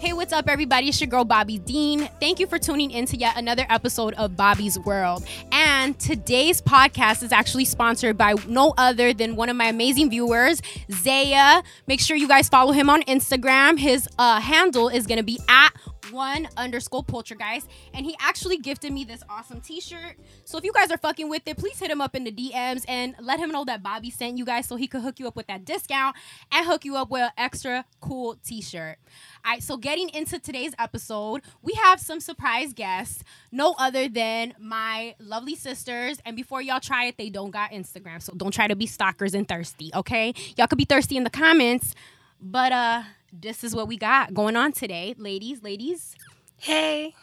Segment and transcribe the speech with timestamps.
[0.00, 0.88] Hey, what's up, everybody?
[0.88, 2.08] It's your girl, Bobby Dean.
[2.20, 5.26] Thank you for tuning in to yet another episode of Bobby's World.
[5.52, 10.62] And today's podcast is actually sponsored by no other than one of my amazing viewers,
[10.90, 11.62] Zaya.
[11.86, 13.78] Make sure you guys follow him on Instagram.
[13.78, 15.68] His uh, handle is going to be at
[16.12, 20.16] one underscore poltergeist and he actually gifted me this awesome t-shirt.
[20.44, 22.84] So if you guys are fucking with it please hit him up in the dms
[22.88, 25.36] and let him know that bobby sent you guys so he could hook you up
[25.36, 26.16] with that discount
[26.52, 28.98] and hook you up with an extra cool t-shirt.
[29.44, 34.54] All right so getting into today's episode we have some surprise guests no other than
[34.58, 36.18] my lovely sisters.
[36.24, 39.34] And before y'all try it they don't got instagram so don't try to be stalkers
[39.34, 40.34] and thirsty okay?
[40.56, 41.94] Y'all could be thirsty in the comments
[42.40, 43.02] but uh
[43.32, 45.62] this is what we got going on today, ladies.
[45.62, 46.16] Ladies,
[46.56, 47.14] Hey.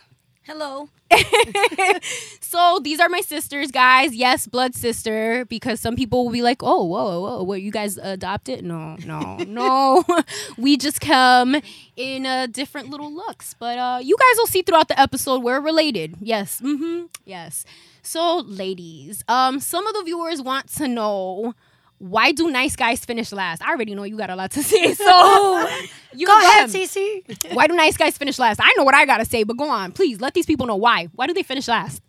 [0.47, 0.87] Hello.
[2.39, 4.15] so these are my sisters, guys.
[4.15, 7.97] Yes, blood sister, because some people will be like, "Oh, whoa, whoa, what you guys
[7.97, 10.05] adopted?" No, no, no.
[10.57, 11.57] we just come
[11.97, 15.59] in uh, different little looks, but uh, you guys will see throughout the episode we're
[15.59, 16.15] related.
[16.21, 17.65] Yes, mm-hmm, yes.
[18.01, 21.55] So, ladies, um, some of the viewers want to know
[21.99, 23.61] why do nice guys finish last?
[23.61, 25.67] I already know you got a lot to say, so
[26.13, 26.81] you Go ahead, them.
[26.81, 27.53] Cece.
[27.53, 28.59] Why do nice guys finish last?
[28.61, 30.21] I know what I gotta say, but go on, please.
[30.21, 31.09] Let these people know why.
[31.15, 32.01] Why do they finish last?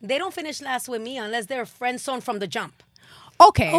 [0.00, 2.82] They don't finish last with me unless they're friend zone from the jump.
[3.40, 3.72] Okay.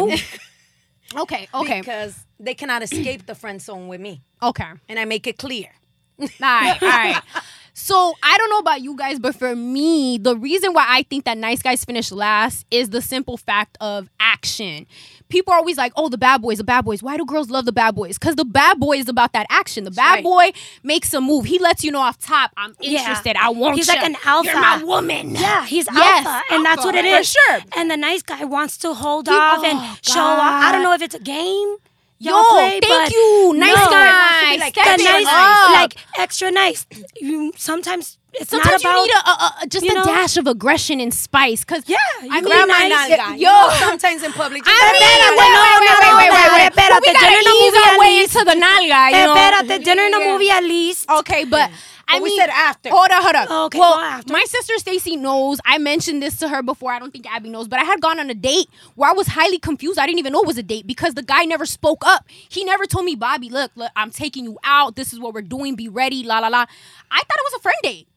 [1.16, 1.48] okay.
[1.52, 1.80] Okay.
[1.80, 4.22] Because they cannot escape the friend zone with me.
[4.42, 4.70] Okay.
[4.88, 5.68] And I make it clear.
[6.20, 6.82] All right.
[6.82, 7.22] All right.
[7.76, 11.24] So I don't know about you guys, but for me, the reason why I think
[11.24, 14.86] that nice guys finish last is the simple fact of action.
[15.28, 17.64] People are always like, "Oh, the bad boys, the bad boys." Why do girls love
[17.64, 18.16] the bad boys?
[18.16, 19.82] Because the bad boy is about that action.
[19.82, 20.22] The bad right.
[20.24, 20.52] boy
[20.84, 21.46] makes a move.
[21.46, 23.00] He lets you know off top, "I'm Yeah.
[23.00, 23.36] interested.
[23.36, 23.94] I want He's you.
[23.94, 24.50] like an alpha.
[24.50, 27.32] You're my woman." Yeah, he's Yes, alpha, and that's what it is.
[27.32, 27.60] for sure.
[27.76, 30.62] And the nice guy wants to hold He- off oh, and show off.
[30.64, 31.76] I don't know if it's a game.
[32.18, 33.90] Yo, play, thank you, nice no.
[33.90, 34.56] guy.
[34.56, 35.70] like The nice, up.
[35.72, 36.86] like extra nice.
[37.20, 38.98] You sometimes it's Sometimes not about.
[38.98, 40.04] you need a, a, a just a know?
[40.04, 41.64] dash of aggression and spice.
[41.64, 43.10] Cause Yeah, I mean, Grab my nice.
[43.12, 43.38] nalga.
[43.38, 43.52] Yo.
[43.86, 44.62] Sometimes in public.
[44.64, 46.72] I mean, wait, no, wait, no, wait, no, wait, wait, wait.
[46.72, 48.34] espérate, dinner in ease movie at least.
[48.36, 49.34] into the nalga, you know.
[49.34, 51.10] Espérate, dinner in the movie at least.
[51.10, 51.74] Okay, but mm.
[52.14, 52.90] I we mean, said after.
[52.90, 53.48] Hold up, hold up.
[53.50, 54.32] Oh, okay, well, go after.
[54.32, 55.58] my sister Stacy knows.
[55.64, 56.92] I mentioned this to her before.
[56.92, 59.28] I don't think Abby knows, but I had gone on a date where I was
[59.28, 59.98] highly confused.
[59.98, 62.26] I didn't even know it was a date because the guy never spoke up.
[62.48, 64.96] He never told me, Bobby, look, look, I'm taking you out.
[64.96, 65.74] This is what we're doing.
[65.76, 66.22] Be ready.
[66.22, 66.66] La la la.
[67.10, 68.08] I thought it was a friend date.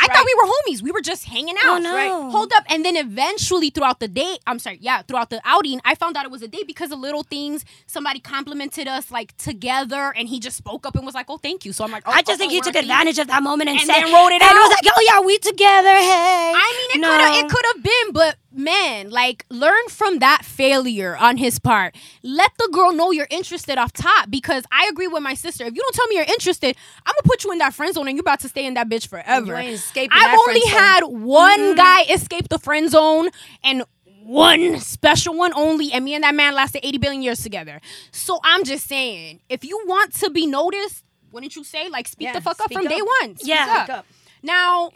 [0.00, 0.82] I thought we were homies.
[0.82, 1.76] We were just hanging oh, out.
[1.76, 1.94] Oh, no.
[1.94, 2.30] Right.
[2.32, 2.64] Hold up.
[2.68, 6.24] And then eventually throughout the date, I'm sorry, yeah, throughout the outing, I found out
[6.24, 7.64] it was a date because of little things.
[7.86, 11.64] Somebody complimented us like together and he just spoke up and was like, oh, thank
[11.64, 11.72] you.
[11.72, 13.70] So I'm like, oh, I just oh, think oh, he took advantage of that moment
[13.70, 14.54] and, And said, then wrote it and out.
[14.54, 17.10] was like, "Oh yeah, we together." Hey, I mean, it No.
[17.10, 21.58] could have it could have been, but man, like learn from that failure on his
[21.58, 21.94] part.
[22.22, 25.64] Let the girl know you're interested off top because I agree with my sister.
[25.64, 28.08] If you don't tell me you're interested, I'm gonna put you in that friend zone
[28.08, 29.54] and you're about to stay in that bitch forever.
[29.84, 30.70] Escaping I've only zone.
[30.70, 31.76] had one mm-hmm.
[31.76, 33.30] guy escape the friend zone
[33.62, 33.84] and
[34.24, 37.80] one special one only, and me and that man lasted 80 billion years together.
[38.10, 42.28] So I'm just saying, if you want to be noticed, wouldn't you say like speak
[42.28, 42.92] Yeah, the fuck up from up.
[42.92, 43.36] day one?
[43.36, 43.86] Speak Yeah.
[43.88, 44.06] up.
[44.42, 44.90] Now,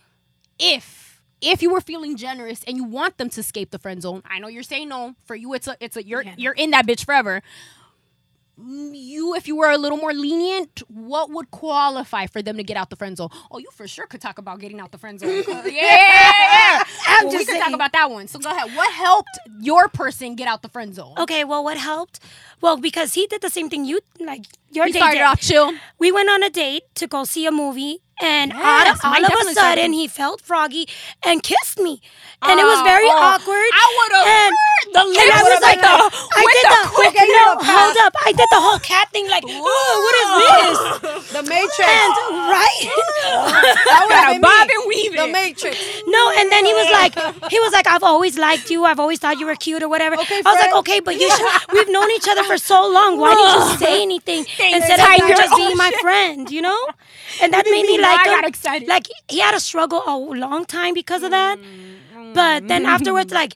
[0.59, 4.23] if if you were feeling generous and you want them to escape the friend zone,
[4.29, 5.15] I know you're saying no.
[5.25, 7.43] For you, it's a it's a you're Yeah, you're in that bitch forever.
[8.61, 12.77] You, if you were a little more lenient, what would qualify for them to get
[12.77, 13.29] out the friend zone?
[13.53, 15.29] Oh, you for sure could talk about getting out the friend zone.
[15.49, 16.83] Uh, yeah, yeah, yeah.
[17.07, 18.27] I'm Well, we just could talk about that one.
[18.29, 18.75] So go ahead.
[18.75, 21.15] What helped your person get out the friend zone?
[21.19, 22.21] Okay, well, what helped?
[22.61, 24.45] Well, because he did the same thing you like.
[24.73, 25.25] Your He date started did.
[25.25, 25.73] off chill.
[25.99, 29.41] We went on a date to go see a movie, and Yes, all, of- all
[29.43, 30.89] of a sudden he felt froggy
[31.23, 32.01] and kissed me,
[32.43, 33.29] and it was very Oh, oh.
[33.35, 33.71] awkward.
[33.73, 34.53] I would have and,
[34.95, 37.97] the and I was with like, the, oh, I did the the, quick no, hold
[38.07, 40.79] up, I did the whole cat thing, like, oh, what is this?
[41.39, 41.79] The Matrix.
[41.87, 42.13] And
[42.49, 42.81] right,
[43.87, 44.75] that would Gotta bob me.
[44.75, 45.27] and weave The.
[45.29, 45.77] Matrix.
[46.07, 47.15] no, and then he was like,
[47.51, 50.17] he was like, I've always liked you, I've always thought you were cute or whatever.
[50.17, 53.19] Okay, I was like, okay, but you should, we've known each other for so long.
[53.19, 54.41] Why didn't you say anything
[54.73, 55.07] instead of
[55.37, 56.79] just being Oh, my friend, you know?
[57.43, 58.01] And that made me mean?
[58.11, 58.89] Like I got excited.
[58.89, 61.59] Like he had a struggle a long time because of that.
[62.35, 62.89] But then Mm.
[62.95, 63.55] afterwards, like,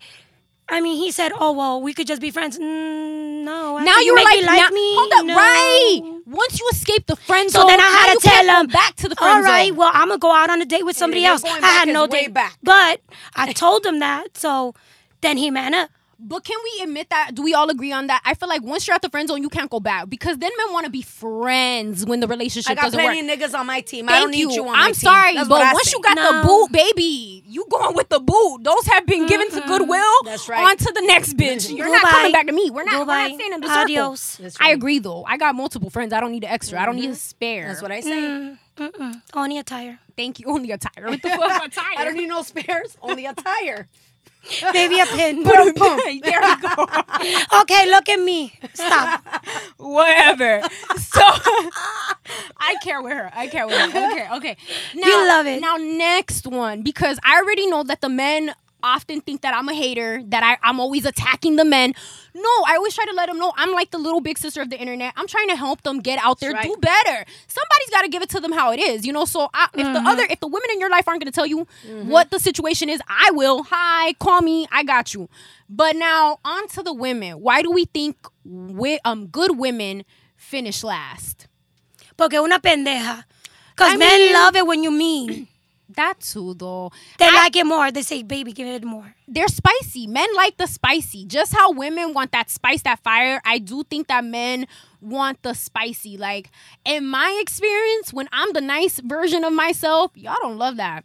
[0.68, 4.14] I mean, he said, "Oh well, we could just be friends." Mm, no, Now you
[4.14, 4.94] were like, me like now, me.
[4.98, 5.34] hold up, no.
[5.36, 6.00] right?
[6.26, 9.08] Once you escape the friend So zone, then I had to tell him, back to
[9.08, 9.76] the friend All right, zone.
[9.76, 11.44] well, I'm gonna go out on a date with somebody then else.
[11.44, 12.56] I had no way date, back.
[12.62, 13.00] but
[13.34, 14.38] I told him that.
[14.38, 14.74] So
[15.20, 15.90] then he man up.
[16.24, 17.34] But can we admit that?
[17.34, 18.22] Do we all agree on that?
[18.24, 20.50] I feel like once you're at the friend zone, you can't go back because then
[20.56, 23.12] men want to be friends when the relationship I got doesn't work.
[23.12, 24.08] plenty of niggas on my team.
[24.08, 24.52] I Thank don't need you.
[24.52, 24.94] you, on I'm my team.
[24.94, 25.96] sorry, That's but once say.
[25.96, 26.44] you got the No.
[26.44, 28.58] boot, baby, you going with the boot.
[28.62, 30.22] Those have been given to Goodwill.
[30.24, 30.64] That's right.
[30.70, 31.74] On to the next bitch.
[31.76, 32.70] You're not coming back to me.
[32.70, 32.92] We're not.
[32.94, 33.28] We're Goodbye.
[33.28, 33.82] not staying in the circle.
[33.82, 34.36] Adios.
[34.36, 35.24] That's I agree though.
[35.24, 36.12] I got multiple friends.
[36.12, 36.80] I don't need an extra.
[36.80, 37.12] I don't need mm-hmm.
[37.12, 37.66] a spare.
[37.68, 38.56] That's what I say.
[38.76, 39.20] Mm-mm.
[39.34, 39.98] Only a tire.
[40.16, 40.46] Thank you.
[40.46, 41.06] Only a tire.
[41.08, 41.64] What the fuck?
[41.66, 41.84] A tire.
[41.98, 43.88] I don't need no spares, only a tire.
[44.72, 45.42] Maybe a pin.
[45.42, 46.86] there we go.
[47.62, 48.52] okay, look at me.
[48.74, 49.22] Stop.
[49.78, 50.62] Whatever.
[50.98, 51.20] So
[52.58, 53.30] I care with her.
[53.34, 54.10] I care with her.
[54.12, 54.56] Okay, okay.
[54.94, 55.60] Now, You love it.
[55.60, 59.74] Now, next one, because I already know that the men often think that I'm a
[59.74, 61.94] hater, that I, I'm always attacking the men.
[62.34, 64.70] No, I always try to let them know I'm like the little big sister of
[64.70, 65.12] the internet.
[65.16, 67.24] I'm trying to help them get out there, That's do better.
[67.46, 69.24] Somebody's got to give it to them how it is, you know.
[69.24, 71.46] So I, if the other, if the women in your life aren't going to tell
[71.46, 71.66] you
[72.04, 73.64] what the situation is, I will.
[73.70, 74.66] Hi, call me.
[74.72, 75.28] I got you.
[75.68, 77.40] But now on to the women.
[77.40, 80.04] Why do we think wi- um good women
[80.36, 81.48] finish last?
[82.16, 83.24] Porque una pendeja.
[83.74, 85.48] Because I men mean- love it when you mean.
[85.90, 86.90] That too, though.
[87.18, 87.90] They I- like it more.
[87.90, 89.14] They say, baby, give it more.
[89.28, 90.06] they're spicy.
[90.06, 91.26] Men like the spicy.
[91.26, 93.40] Just how women want that spice, that fire.
[93.44, 94.66] I do think that men
[95.00, 96.16] want the spicy.
[96.16, 96.50] Like
[96.84, 101.04] in my experience, when I'm the nice version of myself, y'all don't love that.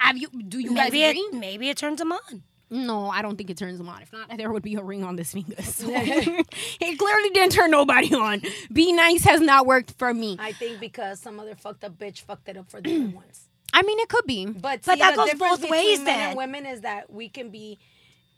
[0.00, 0.28] Have you?
[0.28, 2.42] Do you Maybe guys it, maybe it turns them on.
[2.70, 4.02] No, I don't think it turns them on.
[4.02, 5.60] If not, there would be a ring on this finger.
[5.62, 8.42] So it clearly didn't turn nobody on.
[8.72, 10.36] Be nice has not worked for me.
[10.38, 13.47] I think because some other fucked up bitch fucked it up for the other ones.
[13.72, 14.46] I mean, it could be.
[14.46, 16.28] But, But see, that the goes difference both ways men then.
[16.30, 17.78] and women is that we can be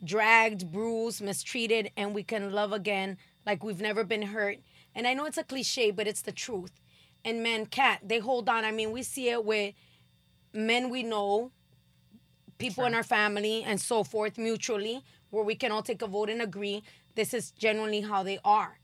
[0.03, 4.57] dragged, bruised, mistreated, and we can love again like we've never been hurt.
[4.93, 6.71] And I know it's a cliche, but it's the truth.
[7.23, 8.07] And men can't.
[8.07, 8.65] They hold on.
[8.65, 9.73] I mean, we see it with
[10.53, 11.51] men we know,
[12.57, 16.29] people in our family, and so forth, mutually, where we can all take a vote
[16.29, 16.83] and agree
[17.15, 18.79] this is generally how they are.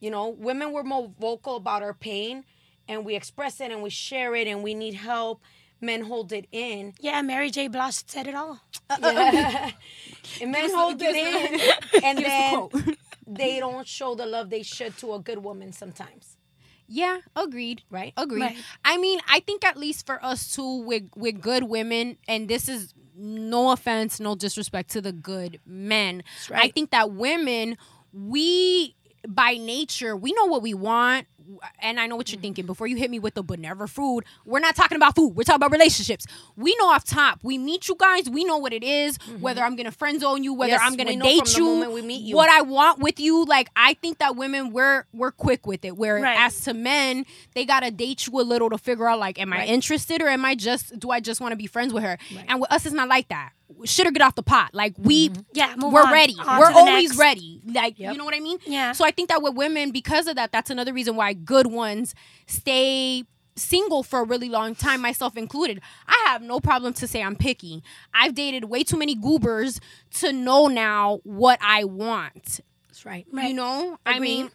[0.00, 2.44] You know, women were more vocal about our pain
[2.88, 5.42] and we express it and we share it and we need help.
[5.80, 6.94] Men hold it in.
[7.00, 7.68] Yeah, Mary J.
[7.68, 8.60] Blige said it all.
[8.88, 9.70] Uh, uh, uh,
[10.40, 11.60] and men hold it in.
[12.04, 12.96] And then the
[13.26, 16.36] they don't show the love they should to a good woman sometimes.
[16.86, 17.82] Yeah, agreed.
[17.88, 18.12] Right?
[18.16, 18.42] Agreed.
[18.42, 18.56] Right.
[18.84, 22.68] I mean, I think at least for us too, with with good women, and this
[22.68, 26.22] is no offense, no disrespect to the good men.
[26.52, 27.76] I think that women,
[28.12, 28.96] we
[29.28, 31.26] by nature, we know what we want.
[31.80, 32.66] And I know what you're thinking.
[32.66, 35.34] Before you hit me with the but never food, we're not talking about food.
[35.36, 36.26] We're talking about relationships.
[36.56, 37.40] We know off top.
[37.42, 38.28] We meet you guys.
[38.28, 39.40] We know what it is, mm-hmm.
[39.40, 42.22] Whether I'm gonna friend zone you, whether Yes, I'm gonna date you, moment we meet
[42.22, 42.36] you.
[42.36, 43.44] what I want with you.
[43.44, 45.96] Like I think that women we're we're quick with it.
[45.96, 46.38] Where Right.
[46.38, 47.24] as to men,
[47.54, 50.44] they gotta date you a little to figure out like, am I interested or am
[50.44, 52.18] I just do I just want to be friends with her?
[52.48, 53.52] And with us, it's not like that.
[53.84, 54.70] Shit or get off the pot.
[54.74, 55.40] Like we, mm-hmm.
[55.52, 56.12] Yeah, move we're on.
[56.12, 56.36] ready.
[56.38, 57.18] On we're always next.
[57.18, 57.62] ready.
[57.66, 58.12] Like Yep.
[58.12, 58.58] you know what I mean?
[58.66, 58.92] Yeah.
[58.92, 62.14] So I think that with women, because of that, that's another reason why good ones
[62.46, 63.24] stay
[63.56, 65.80] single for a really long time, myself included.
[66.06, 67.82] I have no problem to say I'm picky.
[68.14, 69.80] I've dated way too many goobers
[70.14, 72.60] to know now what I want.
[72.88, 73.26] That's right.
[73.32, 73.48] right.
[73.48, 74.50] You know, I mean,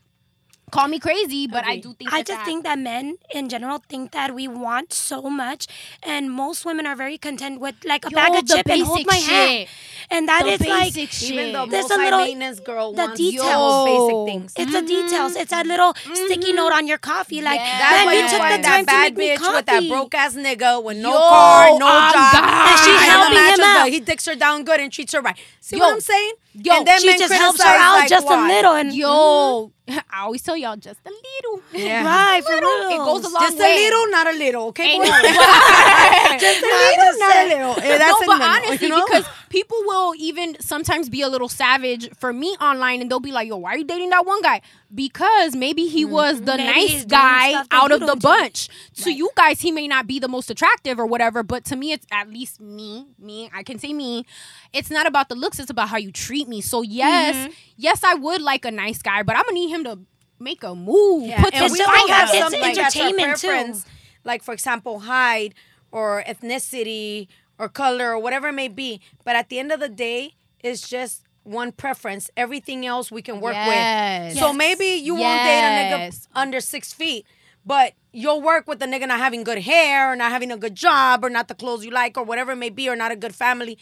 [0.76, 3.48] call me crazy, but I do think I that just that- think that men in
[3.50, 5.68] general think that we want so much,
[6.04, 8.84] and most women are very content with like a Yo, bag of the chip and
[8.84, 9.70] hold basic my hand.
[10.12, 11.32] And that The is like basic shit.
[11.32, 13.46] Even the There's most a little- maintenance girl the wants details.
[13.46, 13.86] Yo.
[13.90, 14.54] basic things.
[14.62, 15.36] it's the details.
[15.36, 16.56] It's that little sticky mm-hmm.
[16.58, 17.42] note on your coffee.
[17.42, 17.80] Like Yeah.
[17.80, 19.88] That's why you you took the time that to bad make me bitch with that
[19.90, 22.70] broke ass nigga with no Yo, car, no job, God.
[22.70, 23.90] And she's no helping him out.
[23.90, 25.38] He dicks her down good and treats her right.
[25.62, 26.34] See what I'm saying?
[26.58, 30.22] Yo, and then She just helps her out like, just a little, and Yo, I
[30.24, 31.62] always tell y'all just a little.
[31.74, 32.04] Yeah.
[32.06, 32.70] right for Little.
[32.70, 32.92] real.
[32.92, 33.66] It goes a long Just way.
[33.76, 34.84] a little, not a little, okay?
[34.94, 35.10] Ain't boy?
[35.10, 35.22] no-
[36.40, 37.84] just a little, not a little.
[37.84, 39.06] Eh, That's no, a but honestly, you know?
[39.06, 43.32] because people will even sometimes be a little savage for me online, and they'll be
[43.32, 44.62] like, "Yo, why are you dating that one guy?"
[44.94, 48.28] Because maybe he was the Maybe nice guy out of the don't do.
[48.28, 48.70] bunch.
[49.04, 51.92] To you guys, he may not be the most attractive or whatever, but to me,
[51.92, 53.06] it's at least me.
[53.18, 54.26] Me, I can say me.
[54.74, 56.60] It's not about the looks; it's about how you treat me.
[56.62, 57.54] So yes, Mm-hmm.
[57.78, 60.00] yes, I would like a nice guy, but I'm gonna need him to
[60.40, 62.96] make a move, Yeah, put and some we just all like have it's something that's
[62.98, 63.90] our entertainment, too.
[64.26, 65.54] Like for example, height
[65.92, 67.28] or ethnicity
[67.60, 69.02] or color or whatever it may be.
[69.24, 72.30] But at the end of the day, it's just one preference.
[72.36, 74.34] Everything else we can work Yes.
[74.34, 74.40] with.
[74.40, 74.56] So Yes.
[74.58, 77.26] maybe you won't date a nigga under six feet.
[77.68, 80.76] But you'll work with the nigga not having good hair or not having a good
[80.76, 83.16] job or not the clothes you like or whatever it may be or not a
[83.16, 83.78] good family.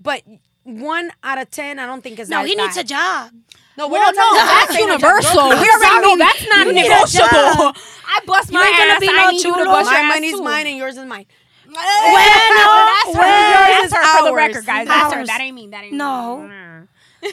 [0.00, 0.22] But
[0.64, 2.34] one out of ten, I don't think is that.
[2.36, 3.30] no, that he needs a job.
[3.76, 5.00] No, we're Well, not no, talking that's saying a job.
[5.02, 5.48] universal.
[5.50, 7.72] We already know that's not You need a negotiable.
[8.08, 9.00] I bust You my ain't gonna ass.
[9.00, 9.64] be I no need you to chulo.
[9.66, 10.42] bust your ass money's too.
[10.42, 11.26] mine and yours is mine.
[11.68, 13.20] Well, that's her.
[13.22, 14.86] That's her for the record, guys.
[14.88, 15.26] That's her.
[15.26, 15.68] That ain't me.
[15.68, 16.38] That ain't No.
[16.42, 17.30] me.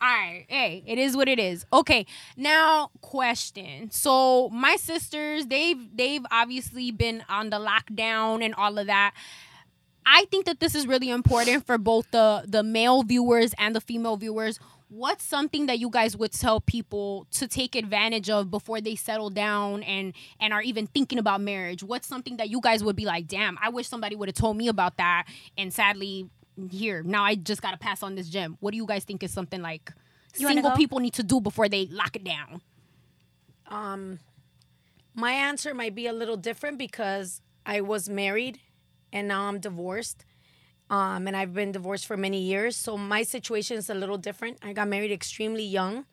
[0.00, 0.44] All right.
[0.48, 1.66] Hey, it is what it is.
[1.72, 2.06] Okay.
[2.36, 3.90] Now, question.
[3.90, 9.12] So my sisters, they've they've obviously been on the lockdown and all of that.
[10.06, 13.80] I think that this is really important for both the the male viewers and the
[13.80, 14.60] female viewers.
[14.88, 19.30] What's something that you guys would tell people to take advantage of before they settle
[19.30, 21.82] down and and are even thinking about marriage?
[21.82, 24.56] What's something that you guys would be like, damn, I wish somebody would have told
[24.56, 25.26] me about that.
[25.56, 26.28] And sadly,
[26.70, 28.56] here now I just got to pass on this gem.
[28.60, 29.92] What do you guys think is something like
[30.36, 32.62] You single people need to do before they lock it down?
[33.68, 34.20] Um,
[35.14, 38.60] my answer might be a little different because I was married
[39.12, 40.24] and now I'm divorced.
[40.90, 42.74] Um, and I've been divorced for many years.
[42.76, 44.58] So my situation is a little different.
[44.62, 46.06] I got married extremely young.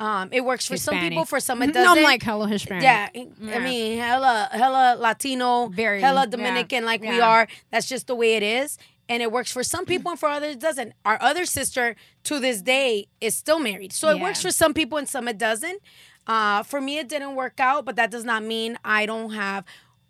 [0.00, 1.98] Um, it works for some people, for some it doesn't.
[1.98, 2.82] I'm like hella Hispanic.
[2.82, 3.56] Yeah, Yeah.
[3.56, 7.46] I mean, hella, hella Latino, Very, hella yeah, Dominican, like we are.
[7.70, 8.78] That's just the way it is,
[9.10, 10.94] and it works for some people, and for others, it doesn't.
[11.04, 14.96] Our other sister, to this day, is still married, so it works for some people
[14.96, 15.82] and some it doesn't.
[16.26, 19.66] Uh, for me, it didn't work out, but that does not mean I don't have.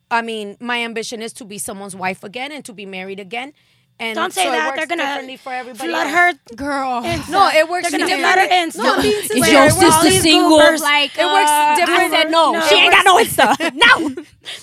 [0.09, 3.55] I mean, my ambition is to be someone's wife again and to be married again.
[4.01, 4.75] And Don't say so that.
[4.77, 5.91] They're gonna for everybody.
[5.91, 6.39] flood else.
[6.49, 6.57] her.
[6.57, 7.03] Girl.
[7.29, 8.77] No, it works They're gonna flood her Insta.
[8.79, 9.53] No, I'm Is sincere.
[9.61, 10.59] Your sister these single?
[10.59, 10.81] goobers.
[10.81, 12.01] Like It works uh, different.
[12.01, 12.53] I said no.
[12.53, 13.75] No, she ain't got no Insta.
[13.75, 14.09] no.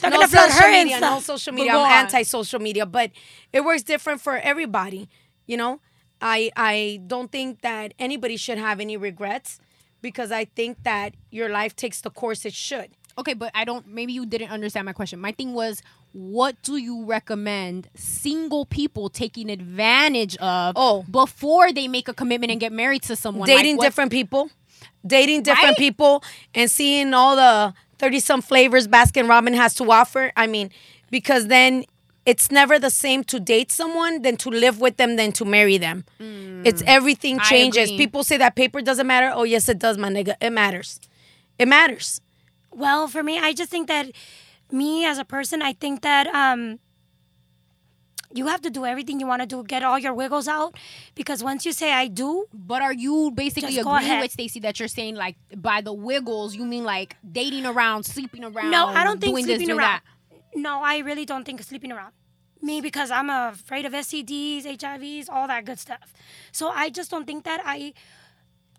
[0.01, 1.01] They're no gonna flood her media, Insta.
[1.01, 1.72] no social media.
[1.74, 3.12] I'm anti social media, but
[3.53, 5.08] it works different for everybody.
[5.46, 5.82] You know,
[6.20, 9.60] I I don't think that anybody should have any regrets
[10.01, 12.89] because I think that your life takes the course it should.
[13.19, 13.88] Okay, but I don't.
[13.88, 15.19] Maybe you didn't understand my question.
[15.19, 15.81] My thing was,
[16.13, 21.03] what do you recommend single people taking advantage of Oh.
[21.09, 23.47] before they make a commitment and get married to someone?
[23.47, 24.50] dating Like, different people,
[25.05, 25.77] dating different Right?
[25.77, 30.31] people, and seeing all the thirty some flavors Baskin Robin has to offer.
[30.38, 30.69] I mean,
[31.12, 31.86] because then.
[32.27, 35.77] It's never the same to date someone than to live with them than to marry
[35.77, 36.03] them.
[36.65, 37.43] It's everything Mm.
[37.43, 37.89] Changes.
[37.91, 39.31] People say that paper doesn't matter.
[39.33, 40.36] Oh yes, it does, my nigga.
[40.41, 41.00] It matters.
[41.57, 42.19] It matters.
[42.77, 44.12] Well, for me, I just think that
[44.72, 46.77] me as a person, I think that um,
[48.31, 50.75] you have to do everything you want to do, get all your wiggles out,
[51.15, 54.88] because once you say I do, But are you basically agreeing with Stacey that you're
[54.88, 58.69] saying like by the wiggles, you mean like dating around, sleeping around?
[58.69, 60.01] no, I don't think sleeping this, around.
[60.53, 62.13] No, I really don't think sleeping around.
[62.62, 66.13] Me because I'm afraid of STDs, HIVs, all that good stuff.
[66.51, 67.62] So I just don't think that.
[67.65, 67.93] I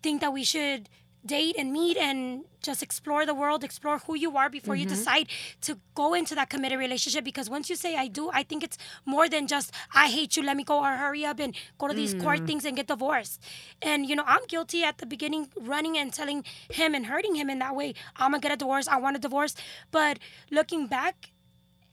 [0.01, 0.87] think that we should
[1.25, 4.95] date and meet and just explore the world, explore who you are before you mm-hmm.
[4.95, 5.27] decide
[5.61, 7.23] to go into that committed relationship.
[7.23, 10.43] Because once you say I do, I think it's more than just I hate you,
[10.43, 12.47] let me go or hurry up and go to these court mm.
[12.47, 13.41] things and get divorced.
[13.81, 17.49] And you know, I'm guilty at the beginning running and telling him and hurting him
[17.49, 17.93] in that way.
[18.17, 19.55] I'm gonna get a divorce, I want a divorce.
[19.91, 20.19] But
[20.51, 21.31] looking back,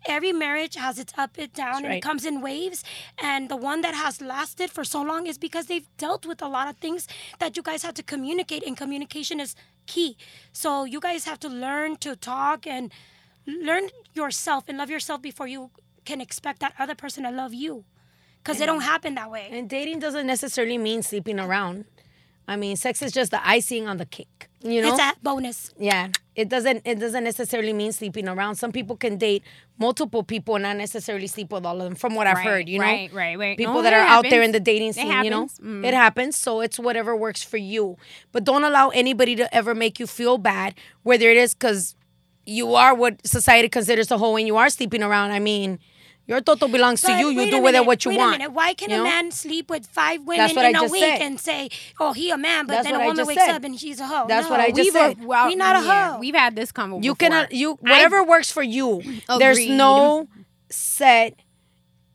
[0.07, 1.97] every marriage has its up and down and right.
[1.97, 2.85] it comes in waves
[3.19, 6.49] and the one that has lasted for so long is because they've dealt with a
[6.49, 7.07] lot of things
[7.39, 9.55] that you guys had to communicate and communication is
[9.87, 10.17] key
[10.53, 12.93] so you guys have to learn to talk and
[13.47, 15.71] learn yourself and love yourself before you
[16.05, 17.85] can expect that other person to love you
[18.43, 21.85] because it don't happen that way And dating doesn't necessarily mean sleeping around.
[22.47, 24.49] I mean, sex is just the icing on the cake.
[24.63, 24.95] You know?
[24.95, 26.11] it's a bonus yeah.
[26.37, 28.57] It doesn't it doesn't necessarily mean sleeping around.
[28.57, 29.43] Some people can date
[29.79, 32.69] multiple people and not necessarily sleep with all of them, from what I've Right, heard,
[32.69, 32.85] you know?
[32.85, 33.57] right, right, right.
[33.57, 35.47] People that are out there in the dating scene, you know?
[35.63, 35.85] Mm.
[35.85, 36.37] It happens.
[36.37, 37.97] So it's whatever works for you.
[38.33, 41.97] But don't allow anybody to ever make you feel bad, whether it is because
[42.45, 45.33] you are what society considers a hoe and you are sleeping around.
[45.33, 45.79] I mean,
[46.27, 47.29] your toto belongs to you.
[47.31, 48.35] You do a with it what you wait want.
[48.37, 48.53] A minute.
[48.53, 49.05] Why can you a know?
[49.05, 51.23] man sleep with five women in I a week said.
[51.23, 51.69] and say,
[52.01, 53.55] "Oh, he a man," but That's then a woman wakes said.
[53.55, 54.27] up and she's a hoe?
[54.29, 55.25] That's no, what I just We've said.
[55.25, 56.19] well, We not a yeah, hoe.
[56.19, 57.03] We've had this conversation.
[57.05, 57.29] You before.
[57.31, 59.03] cannot you I- whatever works for you.
[59.39, 60.29] There's no
[60.71, 61.35] set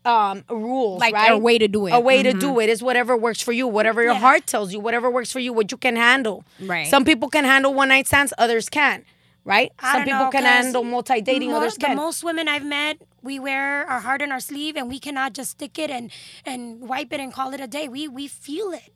[0.03, 1.31] um rules, like right?
[1.31, 1.91] a way to do it.
[1.91, 2.39] A way to Mhm.
[2.39, 4.19] do it is whatever works for you, whatever your Yeah.
[4.19, 6.43] heart tells you, whatever works for you, what you can handle.
[6.59, 6.87] Right.
[6.87, 9.05] Some people can handle one night stands, others can't.
[9.43, 9.71] Right?
[9.79, 13.39] I Some people know, can handle multi dating, others the most women I've met, we
[13.39, 16.11] wear our heart on our sleeve, and we cannot just stick it and
[16.45, 17.87] and wipe it and call it a day.
[17.87, 18.93] We we feel it.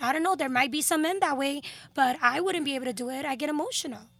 [0.00, 0.34] I don't know.
[0.36, 1.62] There might be some men that way,
[1.94, 3.24] but I wouldn't be able to do it.
[3.24, 4.11] I get emotional.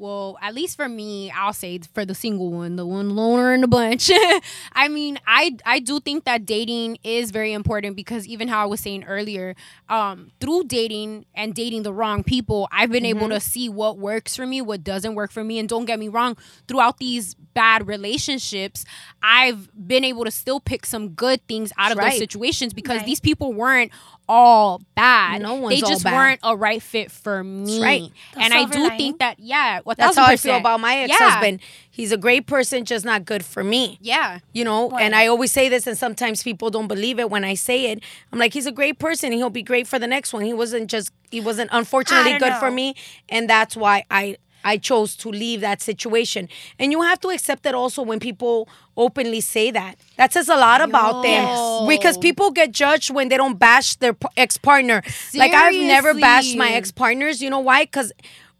[0.00, 3.60] Well, at least for me, I'll say for the single one, the one loner in
[3.60, 4.10] the bunch.
[4.72, 8.64] I mean, I I do think that dating is very important because even how I
[8.66, 9.54] was saying earlier,
[9.90, 13.34] um, through dating and dating the wrong people, I've been able Mm-hmm.
[13.34, 15.58] to see what works for me, what doesn't work for me.
[15.58, 18.86] And don't get me wrong, throughout these bad relationships,
[19.22, 22.12] I've been able to still pick some good things out of Right.
[22.12, 23.06] those situations because Right.
[23.06, 23.92] these people weren't
[24.32, 25.42] all bad.
[25.42, 26.14] No one's they all just bad.
[26.14, 27.82] weren't a right fit for me.
[27.82, 28.02] right.
[28.34, 28.98] The And I silver do lining.
[28.98, 31.60] think that yeah, what That's how I feel about my ex husband.
[31.90, 33.98] He's a great person, just not good for me.
[34.00, 34.38] Yeah.
[34.52, 37.54] You know, and I always say this, and sometimes people don't believe it when I
[37.54, 38.02] say it.
[38.32, 40.44] I'm like, he's a great person, and he'll be great for the next one.
[40.44, 42.76] He wasn't just, he wasn't unfortunately I good for know.
[42.76, 42.94] me,
[43.28, 46.48] and that's why I I chose to leave that situation.
[46.78, 49.96] And you have to accept that also when people openly say that.
[50.16, 54.16] That says a lot about them because people get judged when they don't bash their
[54.36, 55.02] ex partner.
[55.34, 57.40] Like I've never bashed my ex partners.
[57.42, 57.84] You know why?
[57.84, 58.12] Because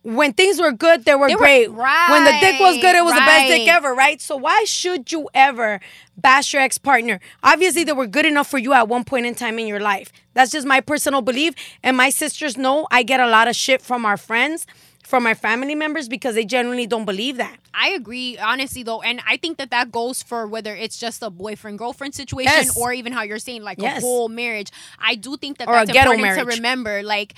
[0.02, 1.70] when things were good, they were They were- great.
[1.70, 4.18] When the dick was good, it was the best dick ever, right?
[4.18, 5.78] So why should you ever
[6.16, 7.20] bash your ex partner?
[7.42, 10.10] Obviously, they were good enough for you at one point in time in your life.
[10.32, 11.54] That's just my personal belief.
[11.82, 14.66] And my sisters know I get a lot of shit from our friends,
[15.10, 17.56] from our family members, because they generally don't believe that.
[17.74, 21.30] I agree, honestly, though, and I think that that goes for whether it's just a
[21.30, 22.76] boyfriend girlfriend situation Yes.
[22.76, 23.98] or even how you're saying like Yes.
[23.98, 24.70] a whole marriage.
[24.98, 27.02] I do think that Or that's important to remember.
[27.02, 27.34] Like,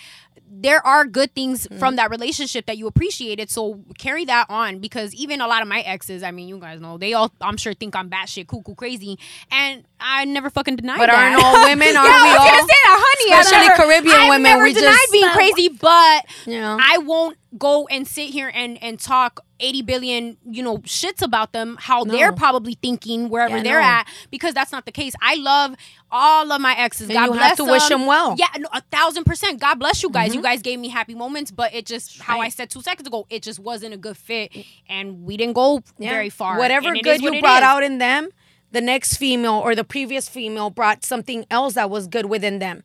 [0.54, 1.78] there are good things Mm-hmm.
[1.78, 5.68] from that relationship that you appreciated, so carry that on because even a lot of
[5.68, 8.74] my exes, I mean, you guys know, they all, I'm sure, think I'm batshit cuckoo
[8.74, 9.18] crazy,
[9.50, 11.36] and I never fucking denied But that.
[11.36, 11.88] But aren't all women?
[11.88, 12.46] Are yeah, we I was all?
[12.50, 13.40] gonna say that, honey.
[13.40, 16.76] Especially never- Caribbean I've women, Never we denied just- being crazy, but Yeah.
[16.80, 21.52] I won't go and sit here and and talk 80 billion you know shits about
[21.52, 22.10] them how No.
[22.12, 23.86] they're probably thinking wherever Yeah, they're no.
[23.86, 25.74] at because that's not the case i love
[26.10, 28.30] all of my exes And god you bless have to wish them well.
[28.30, 28.38] Mm-hmm.
[28.38, 31.50] yeah no, a thousand percent god bless you guys you guys gave me happy moments
[31.50, 34.50] but it just how i said two seconds ago it just wasn't a good fit
[34.88, 36.08] and we didn't go Yeah.
[36.08, 37.64] very far Whatever good what you brought is.
[37.68, 38.30] out in them,
[38.72, 42.82] the next female or the previous female brought something else that was good within them.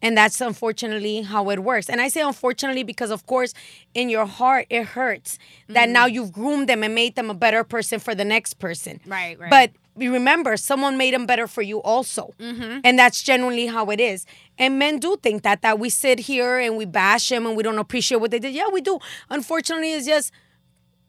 [0.00, 1.88] And that's unfortunately how it works.
[1.88, 3.52] And I say unfortunately because, of course,
[3.94, 5.92] in your heart, it hurts that Mm-hmm.
[5.92, 9.00] now you've groomed them and made them a better person for the next person.
[9.06, 9.50] Right, right.
[9.50, 12.32] But remember, someone made them better for you also.
[12.38, 12.80] Mm-hmm.
[12.84, 14.24] And that's generally how it is.
[14.56, 17.64] And men do think that, that we sit here and we bash them and we
[17.64, 18.54] don't appreciate what they did.
[18.54, 19.00] Yeah, we do.
[19.30, 20.30] Unfortunately, it's just,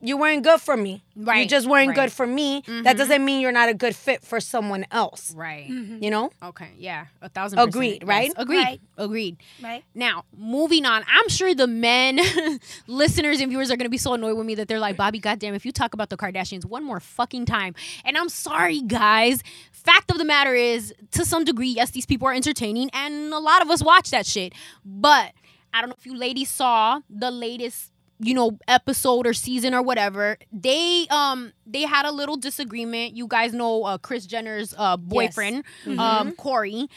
[0.02, 1.04] you weren't good for me.
[1.16, 1.44] Right.
[1.44, 1.98] You just weren't right.
[1.98, 2.06] Mm-hmm.
[2.06, 2.64] good for me.
[2.84, 5.34] That doesn't mean you're not a good fit for someone else.
[5.36, 6.32] right You know?
[6.42, 7.76] okay yeah a thousand percent.
[7.76, 8.32] Agreed, Yes, right?
[8.38, 8.82] agreed Right.
[8.98, 9.84] agreed Right.
[9.94, 12.20] Now, moving on, I'm sure the men,
[12.88, 15.54] listeners, and viewers are gonna be so annoyed with me that they're like, Bobby, goddamn,
[15.54, 17.76] if you talk about the Kardashians one more fucking time.
[18.06, 19.42] And I'm sorry, guys.
[19.72, 23.40] Fact of the matter is, to some degree, yes, these people are entertaining, and a
[23.40, 24.54] lot of us watch that shit.
[24.86, 25.34] But
[25.74, 29.82] I don't know if you ladies saw the latest you know episode or season or
[29.82, 33.16] whatever they um they had a little disagreement.
[33.16, 35.64] You guys know uh kris jenner's uh boyfriend
[36.00, 36.88] um corey.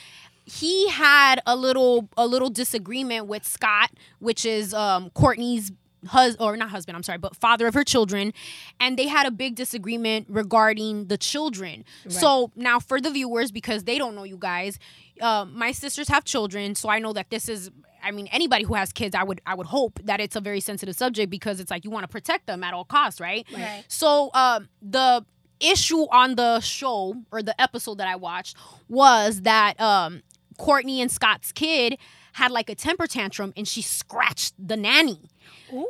[0.44, 5.70] He had a little a little disagreement with Scott, which is um Kourtney's
[6.06, 8.32] hus or not husband, I'm sorry, but father of her children,
[8.80, 11.84] and they had a big disagreement regarding the children.
[12.08, 14.78] So now for the viewers, because they don't know you guys,
[15.20, 17.70] uh, my sisters have children, so I know that this is.
[18.04, 20.58] I mean, anybody who has kids, I would I would hope that it's a very
[20.58, 23.46] sensitive subject because it's like you want to protect them at all costs, right?
[23.54, 23.84] Right.
[23.86, 25.24] So um, the
[25.60, 28.56] issue on the show or the episode that I watched
[28.88, 30.22] was that um,
[30.58, 31.96] Kourtney and Scott's kid
[32.32, 35.20] had like a temper tantrum and she scratched the nanny.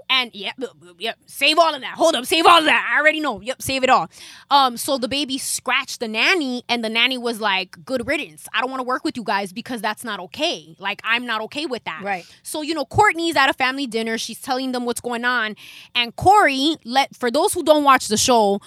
[0.08, 0.54] And yep,
[0.98, 1.94] yep, save all of that.
[1.94, 2.90] Hold up, save all of that.
[2.92, 3.40] I already know.
[3.40, 4.08] Yep, save it all.
[4.50, 8.46] Um, so the baby scratched the nanny, and the nanny was like, "Good riddance.
[8.54, 10.76] I don't want to work with you guys because that's not okay.
[10.78, 12.24] Like I'm not okay with that." Right.
[12.42, 14.18] So you know, Kourtney's at a family dinner.
[14.18, 15.56] She's telling them what's going on,
[15.94, 18.60] and Corey let for those who don't watch the show,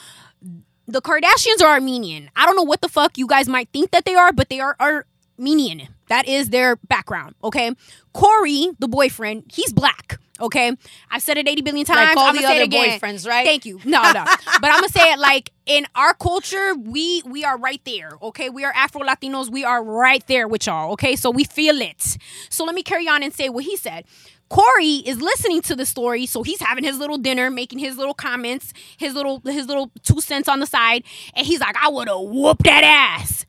[0.87, 2.29] the Kardashians are Armenian.
[2.35, 4.59] I don't know what the fuck you guys might think that they are, but they
[4.59, 5.89] are Armenian.
[6.07, 7.35] That is their background.
[7.43, 7.71] Okay.
[8.13, 10.19] Corey, the boyfriend, he's black.
[10.41, 10.75] Okay.
[11.09, 12.17] I've said it 80 billion times.
[12.17, 12.99] all I'm the gonna say it other again.
[12.99, 13.45] boyfriends, right?
[13.45, 13.79] Thank you.
[13.85, 14.23] No, no.
[14.61, 18.11] but I'm gonna say it like in our culture, we we are right there.
[18.21, 18.49] Okay.
[18.49, 19.49] We are Afro Latinos.
[19.49, 20.91] We are right there with y'all.
[20.93, 21.15] Okay.
[21.15, 22.17] So we feel it.
[22.49, 24.05] So let me carry on and say what he said.
[24.49, 28.13] Corey is listening to the story, so he's having his little dinner, making his little
[28.13, 32.07] comments, his little his little two cents on the side, and he's like, "I would
[32.07, 33.45] have whooped that ass."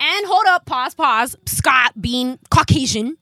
[0.00, 1.34] And hold up, pause, pause.
[1.46, 3.16] Scott, being Caucasian,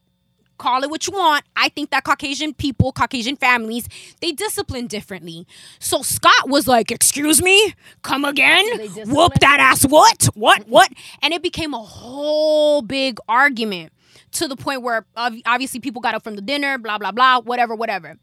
[0.58, 1.44] call it what you want.
[1.56, 3.88] I think that Caucasian people, Caucasian families,
[4.20, 5.46] they discipline differently.
[5.78, 8.66] So Scott was like, "Excuse me, come again?
[9.06, 9.84] Whoop that ass!
[9.86, 10.24] What?
[10.34, 10.68] What?
[10.68, 10.92] What?"
[11.22, 13.92] And it became a whole big argument
[14.32, 17.74] to the point where obviously people got up from the dinner, blah blah blah, whatever,
[17.74, 18.16] whatever.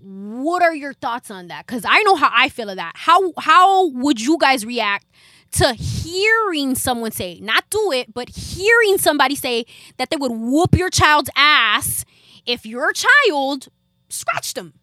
[0.00, 1.66] What are your thoughts on that?
[1.66, 2.92] Because I know how I feel of that.
[2.94, 5.06] How how would you guys react
[5.52, 10.76] to hearing someone say, not do it, but hearing somebody say that they would whoop
[10.76, 12.04] your child's ass
[12.46, 13.68] if your child
[14.08, 14.74] scratched them?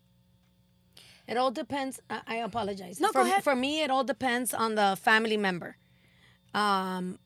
[1.28, 2.00] It all depends.
[2.10, 3.00] I, I apologize.
[3.00, 3.44] No, for, go ahead.
[3.44, 5.78] For me, it all depends on the family member.
[6.54, 7.20] Um,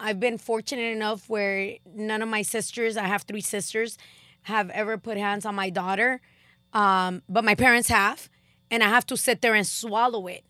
[0.00, 3.98] I've been fortunate enough where none of my sisters, I have three sisters,
[4.42, 6.20] have ever put hands on my daughter.
[6.72, 8.28] Um, but my parents have.
[8.70, 10.44] And I have to sit there and swallow it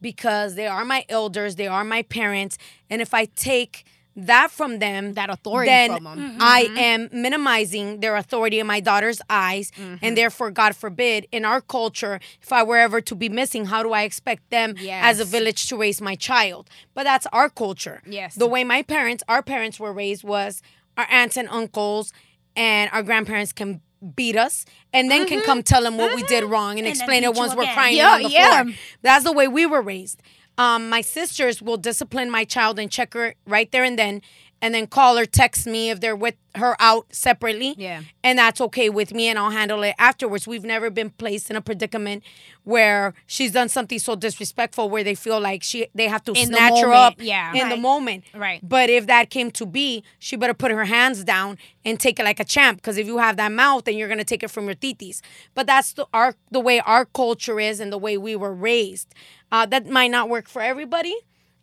[0.00, 2.56] because they are my elders, they are my parents.
[2.90, 3.84] And if I take
[4.20, 6.36] that from them, That authority then from 'em.
[6.40, 6.76] I Mm-hmm.
[6.76, 9.96] am minimizing their authority in my daughter's eyes, Mm-hmm.
[10.04, 13.82] and therefore, God forbid, in our culture, if I were ever to be missing, how
[13.84, 16.68] do I expect them as a village to raise my child?
[16.94, 18.02] But that's our culture.
[18.06, 18.34] Yes.
[18.34, 20.62] the way my parents, our parents were raised was
[20.96, 22.12] our aunts and uncles
[22.56, 23.80] and our grandparents can
[24.14, 26.90] beat us and then can come tell them what we did wrong and, Mm-hmm.
[26.90, 28.62] explain it once we're crying Yeah, on the yeah.
[28.62, 28.74] floor.
[29.02, 30.20] That's the way we were raised.
[30.56, 34.22] Um, my sisters will discipline my child and check her right there and then,
[34.60, 37.74] and then call or text me if they're with her out separately.
[37.78, 38.02] Yeah.
[38.24, 40.46] And that's okay with me, and I'll handle it afterwards.
[40.46, 42.22] We've never been placed in a predicament
[42.64, 46.48] where she's done something so disrespectful where they feel like she they have to In
[46.48, 47.54] snatch her up yeah.
[47.54, 48.24] in the moment.
[48.34, 48.60] Right.
[48.62, 52.24] But if that came to be, she better put her hands down and take it
[52.24, 52.78] like a champ.
[52.78, 55.20] Because if you have that mouth, then you're gonna take it from your titis.
[55.54, 59.14] But that's the our the way our culture is and the way we were raised.
[59.50, 61.16] Uh, that might not work for everybody.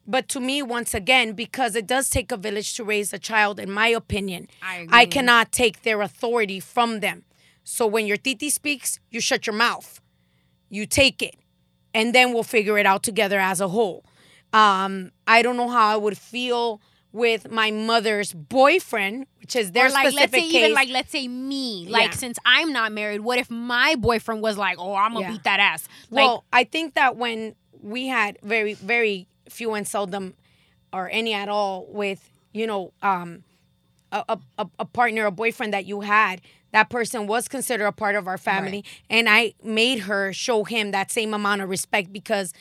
[0.08, 3.60] But to me, once again, because it does take a village to raise a child,
[3.60, 5.08] in my opinion, I agree.
[5.08, 7.24] cannot take their authority from them.
[7.64, 10.00] So when your titi speaks, you shut your mouth,
[10.70, 11.36] you take it,
[11.94, 14.06] and then we'll figure it out together as a whole.
[14.54, 16.80] Um, I don't know how I would feel
[17.12, 20.56] with my mother's boyfriend, which is their or like specific let's say case.
[20.56, 22.16] even like let's say me like Yeah.
[22.16, 25.32] since i'm not married what if my boyfriend was like oh i'm gonna Yeah.
[25.32, 29.88] beat that ass like Well, I think that when we had very, very few and
[29.88, 30.34] seldom,
[30.94, 33.44] or any at all, with you know, um,
[34.12, 36.40] a, a, a- partner, a boyfriend that you had,
[36.72, 40.92] that person was considered a part of our family, and I made her show him
[40.92, 42.54] that same amount of respect because,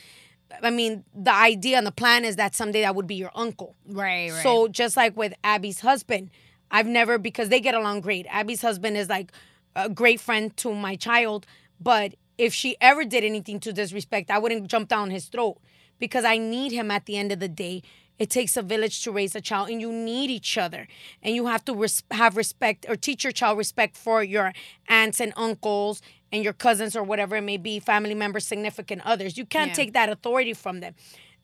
[0.62, 3.76] I mean, the idea and the plan is that someday that would be your uncle.
[3.86, 4.42] right right.
[4.42, 6.30] So just like with Abby's husband,
[6.72, 8.26] I've never because they get along great.
[8.28, 9.30] Abby's husband is like
[9.76, 11.46] a great friend to my child,
[11.80, 15.58] but if she ever did anything to disrespect, I wouldn't jump down his throat
[15.98, 17.82] because I need him at the end of the day.
[18.16, 20.86] It takes a village to raise a child, and you need each other.
[21.20, 24.52] And you have to res- have respect or teach your child respect for your
[24.88, 29.36] aunts and uncles and your cousins or whatever it may be, family members, significant others.
[29.36, 29.74] You can't Yeah.
[29.74, 30.94] take that authority from them.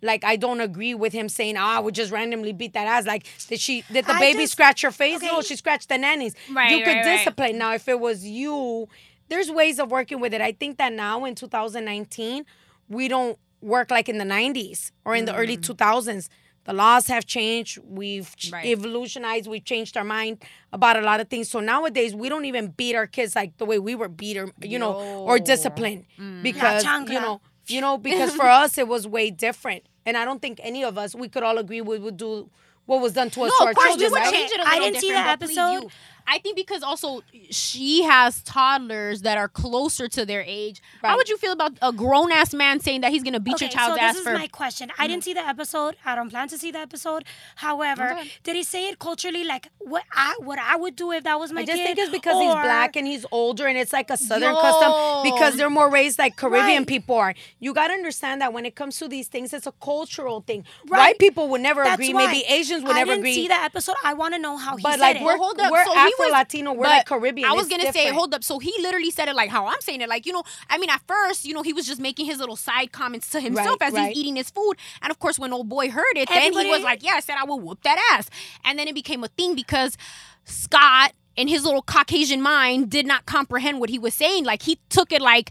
[0.03, 3.05] Like I don't agree with him saying, "Ah, I would just randomly beat that ass."
[3.05, 3.83] Like, did she?
[3.93, 5.21] Did the I baby just- scratch her face?
[5.23, 6.35] No, she scratched the nannies.
[6.53, 7.17] Right, you could right, right.
[7.19, 7.59] discipline.
[7.59, 8.89] Now, if it was you,
[9.29, 10.41] there's ways of working with it.
[10.41, 12.47] I think that now in 2019,
[12.89, 15.63] we don't work like in the 90s or in the early mm.
[15.63, 16.29] 2000s.
[16.65, 17.79] The laws have changed.
[17.85, 18.67] We've Right.
[18.67, 19.47] evolutionized.
[19.49, 20.43] We've changed our mind
[20.73, 21.51] about a lot of things.
[21.51, 24.53] So nowadays, we don't even beat our kids like the way we were beat or
[24.61, 25.45] you know or Yo.
[25.45, 26.43] disciplined mm.
[26.43, 29.85] because you know you know because for us it was way different.
[30.05, 32.51] And I don't think any of us we could all agree we would do
[32.87, 34.33] what was done to us to no, our of course we would right?
[34.33, 35.93] change it a I little didn't see different, that but episode.
[36.31, 36.37] You.
[36.37, 40.81] I think because also she has toddlers that are closer to their age.
[41.03, 43.67] How would you feel about a grown ass man saying that he's gonna beat Okay,
[43.67, 44.33] your child's so ass this for?
[44.33, 44.91] is my question.
[44.99, 45.25] I didn't mm.
[45.25, 45.97] see the episode.
[46.05, 47.25] I don't plan to see the episode.
[47.57, 48.31] However, Okay.
[48.43, 51.53] did he say it culturally like what I what I would do if that was
[51.53, 51.87] my I just kid?
[51.87, 54.61] think it's because he's black and he's older and it's like a southern Yo.
[54.61, 54.93] custom
[55.25, 56.87] because they're more raised like Caribbean Right.
[56.87, 57.35] people are.
[57.59, 60.65] You got to understand that when it comes to these things, it's a cultural thing.
[60.89, 60.99] Right.
[60.99, 62.15] White people would never That's agree.
[62.15, 62.27] why.
[62.27, 63.35] Maybe Asians would I never didn't agree.
[63.35, 63.97] see that episode.
[64.05, 65.23] I want to know how he But, said like, it.
[65.23, 65.71] we're- hold up.
[65.73, 67.49] we're so he was- Afro-Latino, we're like Caribbean.
[67.49, 68.45] I was gonna say, hold up.
[68.45, 70.09] So he literally said it like how I'm saying it.
[70.09, 72.57] Like you know, I mean, at first, you know, he was just making his little
[72.57, 74.09] side comments to himself Right, as right.
[74.11, 74.75] he's eating his food.
[75.03, 77.37] And of course, when old boy heard it, then he was like, "Yeah, I said
[77.39, 78.29] I will whoop that ass."
[78.65, 79.97] And then it became a thing because
[80.45, 84.45] Scott, in his little Caucasian mind, did not comprehend what he was saying.
[84.45, 85.51] Like he took it like.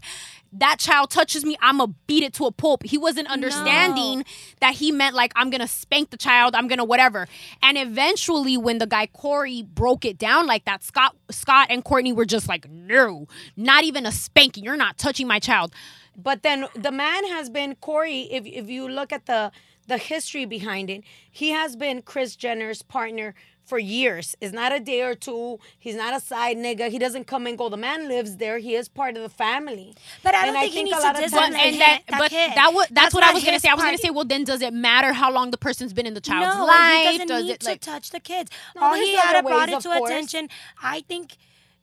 [0.52, 2.82] That child touches me, I'ma beat it to a pulp.
[2.82, 4.24] He wasn't understanding
[4.60, 7.28] that he meant like I'm gonna spank the child, I'm gonna whatever.
[7.62, 12.14] And eventually, when the guy Corey broke it down like that, Scott, Scott and Kourtney
[12.14, 14.64] were just like, no, not even a spanking.
[14.64, 15.72] You're not touching my child.
[16.16, 18.22] But then the man has been Corey.
[18.30, 19.52] If if you look at the
[19.86, 23.34] the history behind it, he has been Kris Jenner's partner
[23.70, 24.36] for years.
[24.42, 25.58] It's not a day or two.
[25.78, 26.90] He's not a side nigga.
[26.90, 27.68] He doesn't come and go.
[27.70, 28.58] The man lives there.
[28.58, 29.94] He is part of the family.
[30.22, 32.18] But I don't And think he a needs to lot of discipline and that, that
[32.18, 32.50] but kid.
[32.56, 33.68] that was that's, That's what I was gonna say.
[33.70, 36.14] I was gonna say, well, then does it matter how long the person's been in
[36.14, 36.98] the child's no, life?
[37.12, 37.80] he doesn't does need it to like?
[37.80, 38.50] touch the kids.
[38.76, 40.10] No, All he had brought it to course.
[40.10, 40.48] attention.
[40.82, 41.36] I think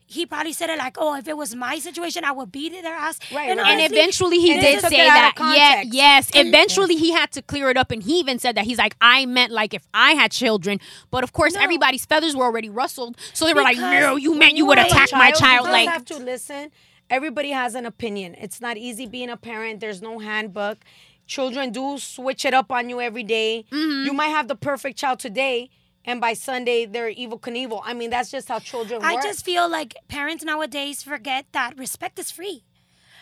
[0.09, 2.95] he probably said it like, "Oh, if it was my situation, I would beat their
[2.95, 3.79] ass." Right, and, right.
[3.79, 5.33] and eventually he And did say that.
[5.37, 6.31] of Yeah, yes.
[6.33, 9.25] Eventually he had to clear it up, and he even said that he's like, I
[9.25, 10.79] meant like if I had children,
[11.11, 11.61] but of course No.
[11.61, 14.89] everybody's feathers were already rustled, so they were like, no, you meant you would Right.
[14.89, 15.65] attack my child.
[15.65, 16.71] just Like, have to listen.
[17.09, 18.35] Everybody has an opinion.
[18.39, 19.79] It's not easy being a parent.
[19.81, 20.79] There's no handbook.
[21.25, 23.65] Children do switch it up on you every day.
[23.71, 24.05] Mm-hmm.
[24.05, 25.69] You might have the perfect child today,
[26.07, 27.81] and by Sunday they're Evel Knievel.
[27.83, 29.23] I mean, that's just how children I work.
[29.23, 32.63] just feel like parents nowadays forget that respect is free.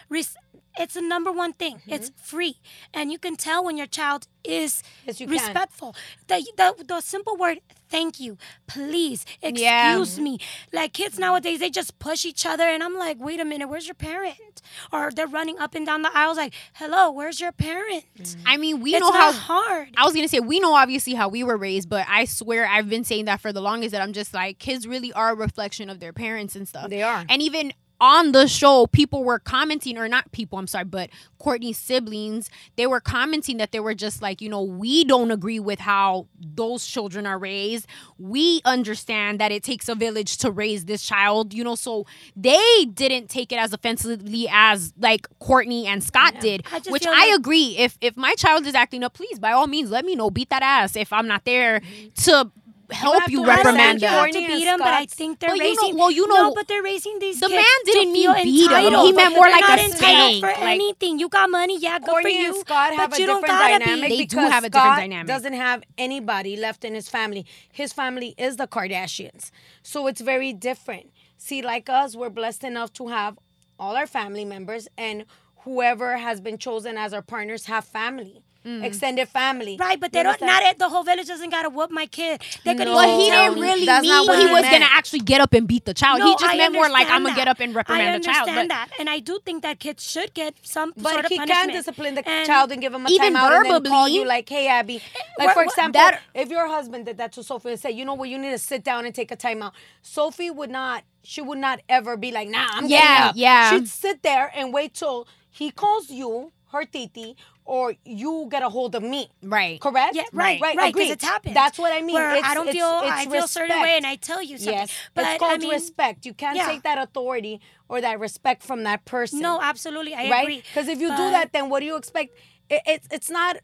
[0.09, 0.37] Res-
[0.77, 1.75] it's the number one thing.
[1.77, 1.93] Mm-hmm.
[1.93, 2.57] It's free,
[2.93, 5.95] and you can tell when your child is Yes, respectful.
[6.27, 7.59] The, the the simple word
[7.95, 10.23] thank you, please, excuse Yeah.
[10.23, 10.37] me.
[10.73, 13.87] Like kids nowadays, they just push each other, and I'm like, wait a minute, where's
[13.87, 14.61] your parent?
[14.91, 18.35] Or they're running up and down the aisles like, hello, where's your parent?
[18.45, 19.89] I mean, we it's know not how hard.
[19.95, 22.89] I was gonna say we know obviously how we were raised, but I swear I've
[22.89, 25.89] been saying that for the longest that I'm just like kids really are a reflection
[25.89, 26.89] of their parents and stuff.
[26.89, 27.23] They are.
[27.29, 31.77] And even on the show, people were commenting, or not people, I'm sorry, but Kourtney's
[31.77, 35.79] siblings, they were commenting that they were just like, you know, we don't agree with
[35.79, 37.87] how those children are raised.
[38.17, 42.05] We understand that it takes a village to raise this child, you know, so
[42.35, 47.29] they didn't take it as offensively as like Kourtney and Scott did, I which I
[47.29, 47.77] like- agree.
[47.77, 50.29] If if my child is acting up, please by all means let me know.
[50.29, 52.07] Beat that ass if I'm not there mm-hmm.
[52.23, 52.51] to
[52.91, 54.25] help have you, to I don't reprimand think you them.
[54.25, 55.97] have to beat them, but I think they're Well, you know- raising.
[55.97, 58.43] well, you know, no, but they're raising these the kids man didn't to mean feel
[58.43, 58.77] beat 'em.
[58.77, 59.05] entitled.
[59.07, 61.19] He meant more They're like not a entitled for like- anything.
[61.19, 62.47] You got money, yeah, good for Kourtney you.
[62.47, 64.17] and Scott but a you don't gotta dynamic be.
[64.17, 65.27] They do because have a different Scott dynamic.
[65.27, 67.45] doesn't have anybody left in his family.
[67.71, 69.51] His family is the Kardashians,
[69.83, 71.11] so it's very different.
[71.37, 73.37] See, like us, we're blessed enough to have
[73.79, 75.25] all our family members, and
[75.63, 78.83] whoever has been chosen as our partners have family, Mm.
[78.83, 79.77] extended family.
[79.79, 80.33] Right, but You they don't.
[80.41, 80.63] understand?
[80.63, 82.41] Not it, the whole village doesn't gotta whoop my kid.
[82.63, 82.95] They could No.
[82.95, 84.73] But he didn't really That's mean not what he he was meant.
[84.73, 86.23] gonna actually get up and beat the child.
[86.23, 88.37] he just I meant more like understand I'm gonna get up and reprimand the child.
[88.37, 91.29] I understand that, and I do think that kids should get some But sort of
[91.29, 91.29] punishment.
[91.29, 91.69] But he punishment.
[91.71, 94.25] can discipline the And- child and give him a Even timeout and then call you
[94.25, 94.99] like, "Hey, Abby." Eh,
[95.45, 98.15] like for example, that- if your husband did that to Sophie and said, "You know
[98.15, 98.29] what?
[98.29, 101.03] You need to sit down and take a timeout," Sophie would not.
[101.23, 103.69] She would not ever be like, "Nah, I'm Yeah, getting up." yeah.
[103.71, 107.35] She'd sit there and wait till he calls you, her titi,
[107.65, 109.21] or you get a hold of me.
[109.41, 109.79] right.
[109.81, 110.13] Correct?
[110.15, 110.93] Yeah, right, right, Right.
[110.93, 111.11] because agreed.
[111.11, 111.55] it's happened.
[111.55, 112.15] That's what I mean.
[112.15, 114.41] Where It's- I don't it's- feel it's I feel a certain way, and I tell
[114.49, 114.73] you something.
[114.73, 116.25] Yes, but it's called I mean, respect.
[116.27, 116.67] You can't yeah.
[116.71, 117.55] take that authority
[117.89, 120.43] or that respect from that person No, absolutely, I right?
[120.43, 120.61] agree.
[120.67, 122.29] Because if you do that, then what do you expect?
[122.69, 123.57] It, it's it's not.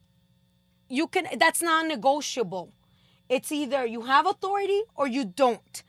[0.89, 1.27] You can.
[1.43, 2.73] That's non-negotiable.
[3.29, 5.83] It's either you have authority or you don't.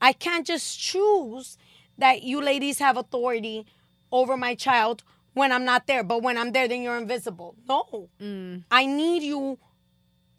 [0.00, 1.56] I can't just choose
[1.96, 3.66] that you ladies have authority
[4.10, 5.02] over my child
[5.38, 7.54] when I'm not there, but when I'm there, then you're invisible.
[7.68, 8.64] No, Mm.
[8.70, 9.58] I need you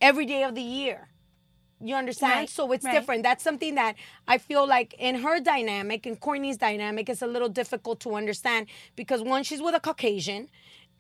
[0.02, 1.10] every day of the year.
[1.82, 2.34] You understand?
[2.34, 2.94] Right, So it's right.
[2.94, 3.24] different.
[3.24, 3.96] That's something that
[4.28, 8.68] I feel like in her dynamic and Kourtney's dynamic is a little difficult to understand
[8.98, 10.50] because one, she's with a Caucasian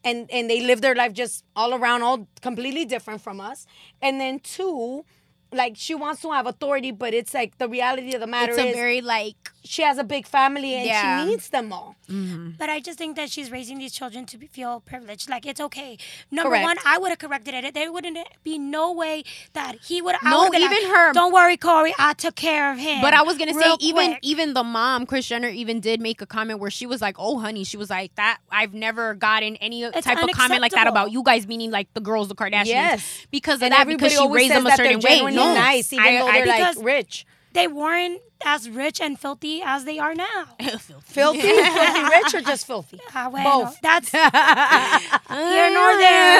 [0.05, 3.67] and and they live their life just all around, all completely different from us.
[4.01, 5.03] And then two,
[5.51, 8.61] like she wants to have authority, but it's like the reality of the matter It's
[8.61, 11.23] a is very like she has a big family and Yeah.
[11.23, 11.95] she needs them all.
[12.09, 12.51] Mm-hmm.
[12.57, 15.29] But I just think that she's raising these children to be, feel privileged.
[15.29, 15.97] Like it's okay.
[16.31, 16.63] Number Correct.
[16.63, 17.73] one, I would have corrected it.
[17.73, 20.15] There wouldn't be no way that he would.
[20.23, 21.93] No, would've even like, her- Don't worry, Corey.
[21.99, 23.01] I took care of him.
[23.01, 26.21] But I was gonna say real even even the mom, Kris Jenner, even did make
[26.21, 29.55] a comment where she was like, "Oh, honey," she was like, "That I've never gotten
[29.57, 32.35] any It's type of comment like that about you guys, meaning like the girls, the
[32.35, 33.25] Kardashians, Yes.
[33.29, 35.33] because of And that, because she raised them a certain they're way.
[35.39, 37.25] Genuinely No, nice, even I- though they're think- like rich.
[37.53, 40.45] they weren't as rich and filthy as they are now.
[40.59, 42.99] Filthy, filthy rich or just filthy?
[43.13, 43.81] Ah, bueno, Both.
[43.81, 46.38] That's here nor there.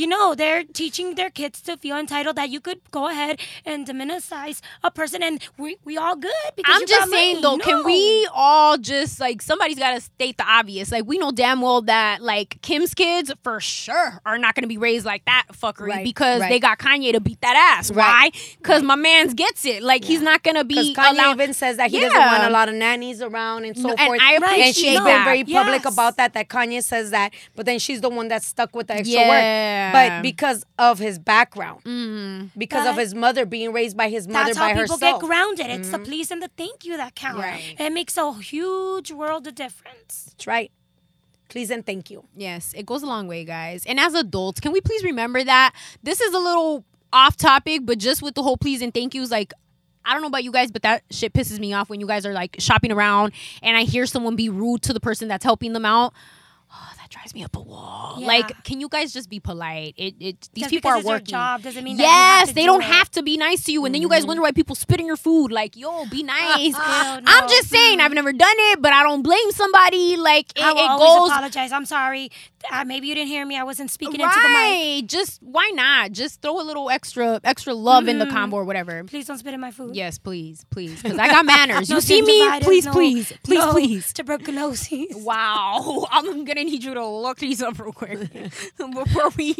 [0.00, 3.86] You know, they're teaching their kids to feel entitled that you could go ahead and
[3.86, 7.42] demonize a person and we, we all good because I'm just saying money.
[7.42, 10.90] though, can we all just like somebody's got to state the obvious?
[10.90, 14.68] Like we know damn well that like Kim's kids for sure are not going to
[14.68, 16.48] be raised like that fuckery Right, because right.
[16.48, 17.90] they got Kanye to beat that ass.
[17.90, 18.40] Right, Why?
[18.56, 19.82] Because my man's gets it.
[19.82, 21.32] Like he's not going to be Kanye allowed.
[21.34, 24.00] even says that he doesn't want a lot of nannies around and so No, and
[24.06, 24.20] forth.
[24.22, 25.24] I and she's appreciate been that.
[25.26, 25.92] very public Yes.
[25.92, 26.32] about that.
[26.32, 29.28] That Kanye says that, but then she's the one that's stuck with the extra Yeah.
[29.28, 29.89] work.
[29.92, 32.50] But because of his background, Mm.
[32.56, 34.96] because of his mother being raised by his mother That's by how people.
[34.96, 35.18] Mm-hmm.
[35.20, 35.66] get grounded.
[35.70, 37.38] It's the please and the thank you that count.
[37.38, 37.74] Right.
[37.78, 40.26] It makes a huge world of difference.
[40.32, 40.70] That's right.
[41.48, 42.24] Please and thank you.
[42.36, 43.84] Yes, it goes a long way, guys.
[43.86, 47.98] And as adults, can we please remember that this is a little off topic, but
[47.98, 49.52] just with the whole please and thank yous, like
[50.04, 52.24] I don't know about you guys, but that shit pisses me off when you guys
[52.24, 55.72] are like shopping around and I hear someone be rude to the person that's helping
[55.72, 56.14] them out.
[57.10, 58.16] That drives me up a wall.
[58.18, 58.26] Yeah.
[58.26, 59.94] Like, can you guys just be polite?
[59.96, 61.26] It, it these Just people are working.
[61.26, 62.84] job doesn't mean that you have yes, they do don't it.
[62.84, 64.28] have to be nice to you, and then you guys mm-hmm.
[64.28, 65.50] wonder why people spit in your food.
[65.50, 66.68] Like, yo, be nice.
[66.68, 70.16] Ew, I'm just saying, I've never done it, but I don't blame somebody.
[70.16, 71.72] Like, it, I will it always goes apologize.
[71.72, 72.30] I'm sorry.
[72.70, 73.56] Uh, maybe you didn't hear me.
[73.56, 74.54] I wasn't speaking into the mic.
[74.56, 75.02] right.
[75.06, 76.12] Just why not?
[76.12, 78.34] Just throw a little extra extra love in the Mm-hmm.
[78.34, 79.02] combo or whatever.
[79.04, 79.96] Please don't spit in my food.
[79.96, 81.88] Yes, please, please, because I got manners.
[81.88, 82.46] No you see me?
[82.60, 84.12] Please, no- please, please, no please.
[84.12, 85.06] Tuberculosis.
[85.16, 88.30] Wow, I'm gonna need you to look these up real quick
[88.76, 89.54] before we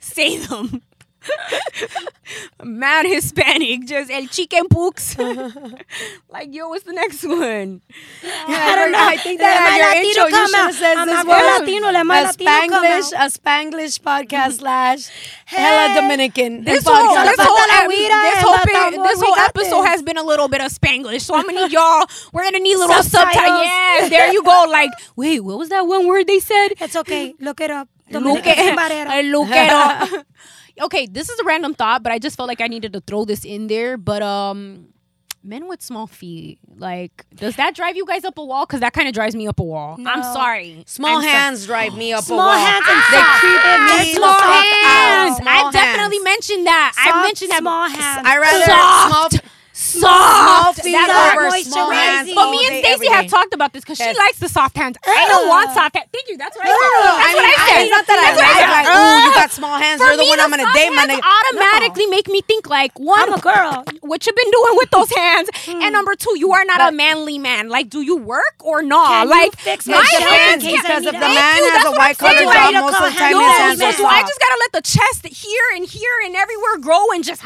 [0.00, 0.82] say them.
[2.64, 5.16] mad Hispanic, just el chicken pooks.
[6.28, 7.80] like, yo, what's the next one?
[8.24, 8.98] I don't know.
[9.00, 10.96] I think that Let on my your Latino intro you should have out.
[10.98, 11.60] I'm this not word.
[11.60, 11.88] Latino.
[11.88, 15.08] A Spanglish, a Spanglish podcast slash
[15.44, 16.64] hella Dominican.
[16.64, 20.16] This whole, this whole, la ep- guira this whole, bit- this whole episode has been
[20.16, 21.22] a little bit of Spanglish.
[21.22, 22.04] So I'm gonna need y'all.
[22.32, 23.34] We're gonna need little subtitles.
[23.34, 23.62] Subtitles.
[23.64, 24.66] Yes, there you go.
[24.68, 26.68] Like, wait, what was that one word they said?
[26.80, 27.34] It's okay.
[27.40, 27.88] Look it up.
[28.10, 29.30] Look Dominican Barrera.
[29.30, 30.26] look it up.
[30.82, 33.24] Okay, this is a random thought, but I just felt like I needed to throw
[33.24, 33.96] this in there.
[33.96, 34.88] But um,
[35.42, 38.66] men with small feet, like, does that drive you guys up a wall?
[38.66, 39.96] Because that kind of drives me up a wall.
[40.06, 40.82] I'm sorry.
[40.86, 42.54] Small I'm so- hands drive me up Small a wall.
[42.54, 43.40] Small hands and They soft.
[43.40, 45.36] creep If me they're Small hands.
[45.38, 46.92] Small I've definitely mentioned that.
[46.98, 47.60] I've mentioned that.
[47.60, 48.26] small hands.
[48.26, 49.37] I rather Soft.
[49.78, 50.82] Soft.
[50.82, 51.08] feet That
[51.64, 51.94] small moisturizing.
[51.94, 52.30] hands.
[52.34, 54.14] But me and day, Stacey have talked about this because Yes.
[54.14, 54.96] she likes the soft hands.
[55.06, 56.08] I don't want soft hands.
[56.12, 56.36] Thank you.
[56.36, 56.78] That's what I said.
[56.78, 57.82] No, That's I what I said.
[57.82, 58.70] It's not that I That's what like, said.
[58.74, 60.00] like, ooh, you got small hands.
[60.02, 61.30] You're the one I'm gonna soft date, my hands nigga.
[61.46, 63.84] automatically make me think like one, I'm a girl.
[64.02, 65.82] what you been doing with those hands, hmm.
[65.82, 67.68] and number two, you are not a manly man.
[67.68, 69.24] Like, do you work or not?
[69.24, 71.84] You like, my my It shirt in depends case I because if the man has
[71.86, 74.40] a white collar job, most of the time his hands so are do I just
[74.40, 77.42] gotta let the chest here and here and everywhere grow and just?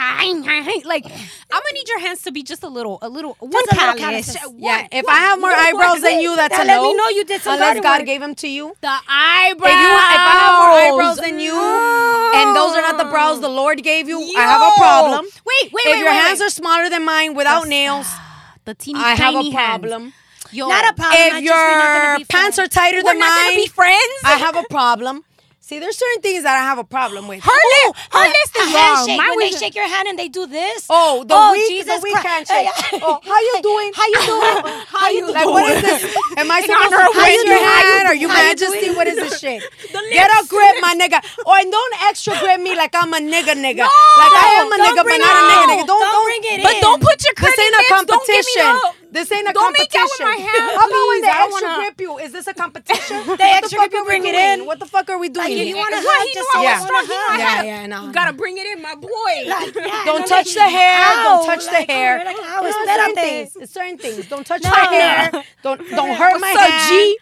[0.85, 1.11] Like, I'm
[1.51, 4.01] gonna need your hands to be just a little, a little, one a little callus.
[4.01, 4.37] calluses.
[4.47, 6.77] One- Yeah, if one- I have more one- eyebrows than you, that's Now a let
[6.77, 6.83] no.
[6.83, 8.07] me know you did some Unless God work.
[8.07, 8.75] gave them to you.
[8.81, 9.71] The eyebrows.
[9.73, 13.41] If you if I have more eyebrows than you, and those are not the brows
[13.41, 15.25] the Lord gave you, I have a problem.
[15.25, 15.87] Wait, wait, if wait.
[15.87, 16.47] If your wait, hands wait.
[16.47, 18.07] are smaller than mine without nails,
[18.65, 19.81] the teeny I have tiny a hands.
[19.81, 20.13] problem.
[20.51, 21.19] Yo, Not a problem.
[21.19, 23.97] If just, we're not gonna your pants are tighter than mine, be friends.
[24.25, 25.25] I have a problem.
[25.63, 27.39] See, there's certain things that I have a problem with.
[27.45, 29.07] her oh, lip, her A- list is wrong.
[29.07, 30.87] handshake, when was they shake your hand and they do this.
[30.91, 32.51] Oh, the Oh, weak, Jesus the weak Christ.
[32.51, 32.99] handshake.
[33.07, 33.91] Oh, how you doing?
[33.95, 34.59] How you doing?
[34.93, 35.47] How you like?
[35.47, 36.03] What is this?
[36.37, 38.09] Am I supposed to of raise your you- how you hand?
[38.11, 38.91] Are you how you Majesty?
[38.91, 39.63] What is this shit?
[40.11, 41.23] Get a grip, my nigga.
[41.47, 43.87] Oh, and don't extra grip me like I'm a nigga, nigga.
[43.87, 45.87] like I am a nigga, but not a nigga, nigga.
[45.87, 46.67] Don't Don't don't bring it in.
[46.67, 47.89] But don't put your This ain't a lips.
[48.11, 49.02] Don't give me competition.
[49.13, 51.69] This ain't a Don't make out with my hands, How about when they I extra
[51.69, 52.19] wanna- grip you?
[52.19, 53.21] Is this a competition?
[53.43, 54.65] They extra grip you, bring it in.
[54.67, 55.47] What the fuck are we doing?
[55.59, 56.75] Like, you wanna Why hug, he knew I Yeah.
[56.79, 57.03] was strong.
[57.05, 59.35] He knew I Yeah, had yeah, no, You gotta bring it in, my boy.
[60.09, 60.99] Don't touch the hair.
[61.25, 62.19] Don't touch the hair.
[62.19, 63.71] we're like, You ow, know, certain things.
[63.71, 64.29] Certain things.
[64.29, 65.31] Don't touch my hair.
[65.63, 66.89] Don't don't hurt my hand.
[66.89, 67.19] G?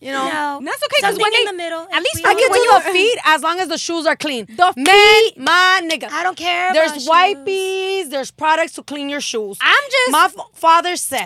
[0.00, 0.60] You know.
[0.64, 0.96] That's okay.
[1.00, 1.86] Because when in they- the middle.
[1.92, 4.16] at least I can don't- do you- the feet as long as the shoes are
[4.16, 4.46] clean.
[4.46, 6.10] The Men, my nigga.
[6.10, 6.72] I don't care.
[6.72, 8.08] There's wipes.
[8.10, 9.58] There's products to clean your shoes.
[9.60, 10.34] I'm just My f-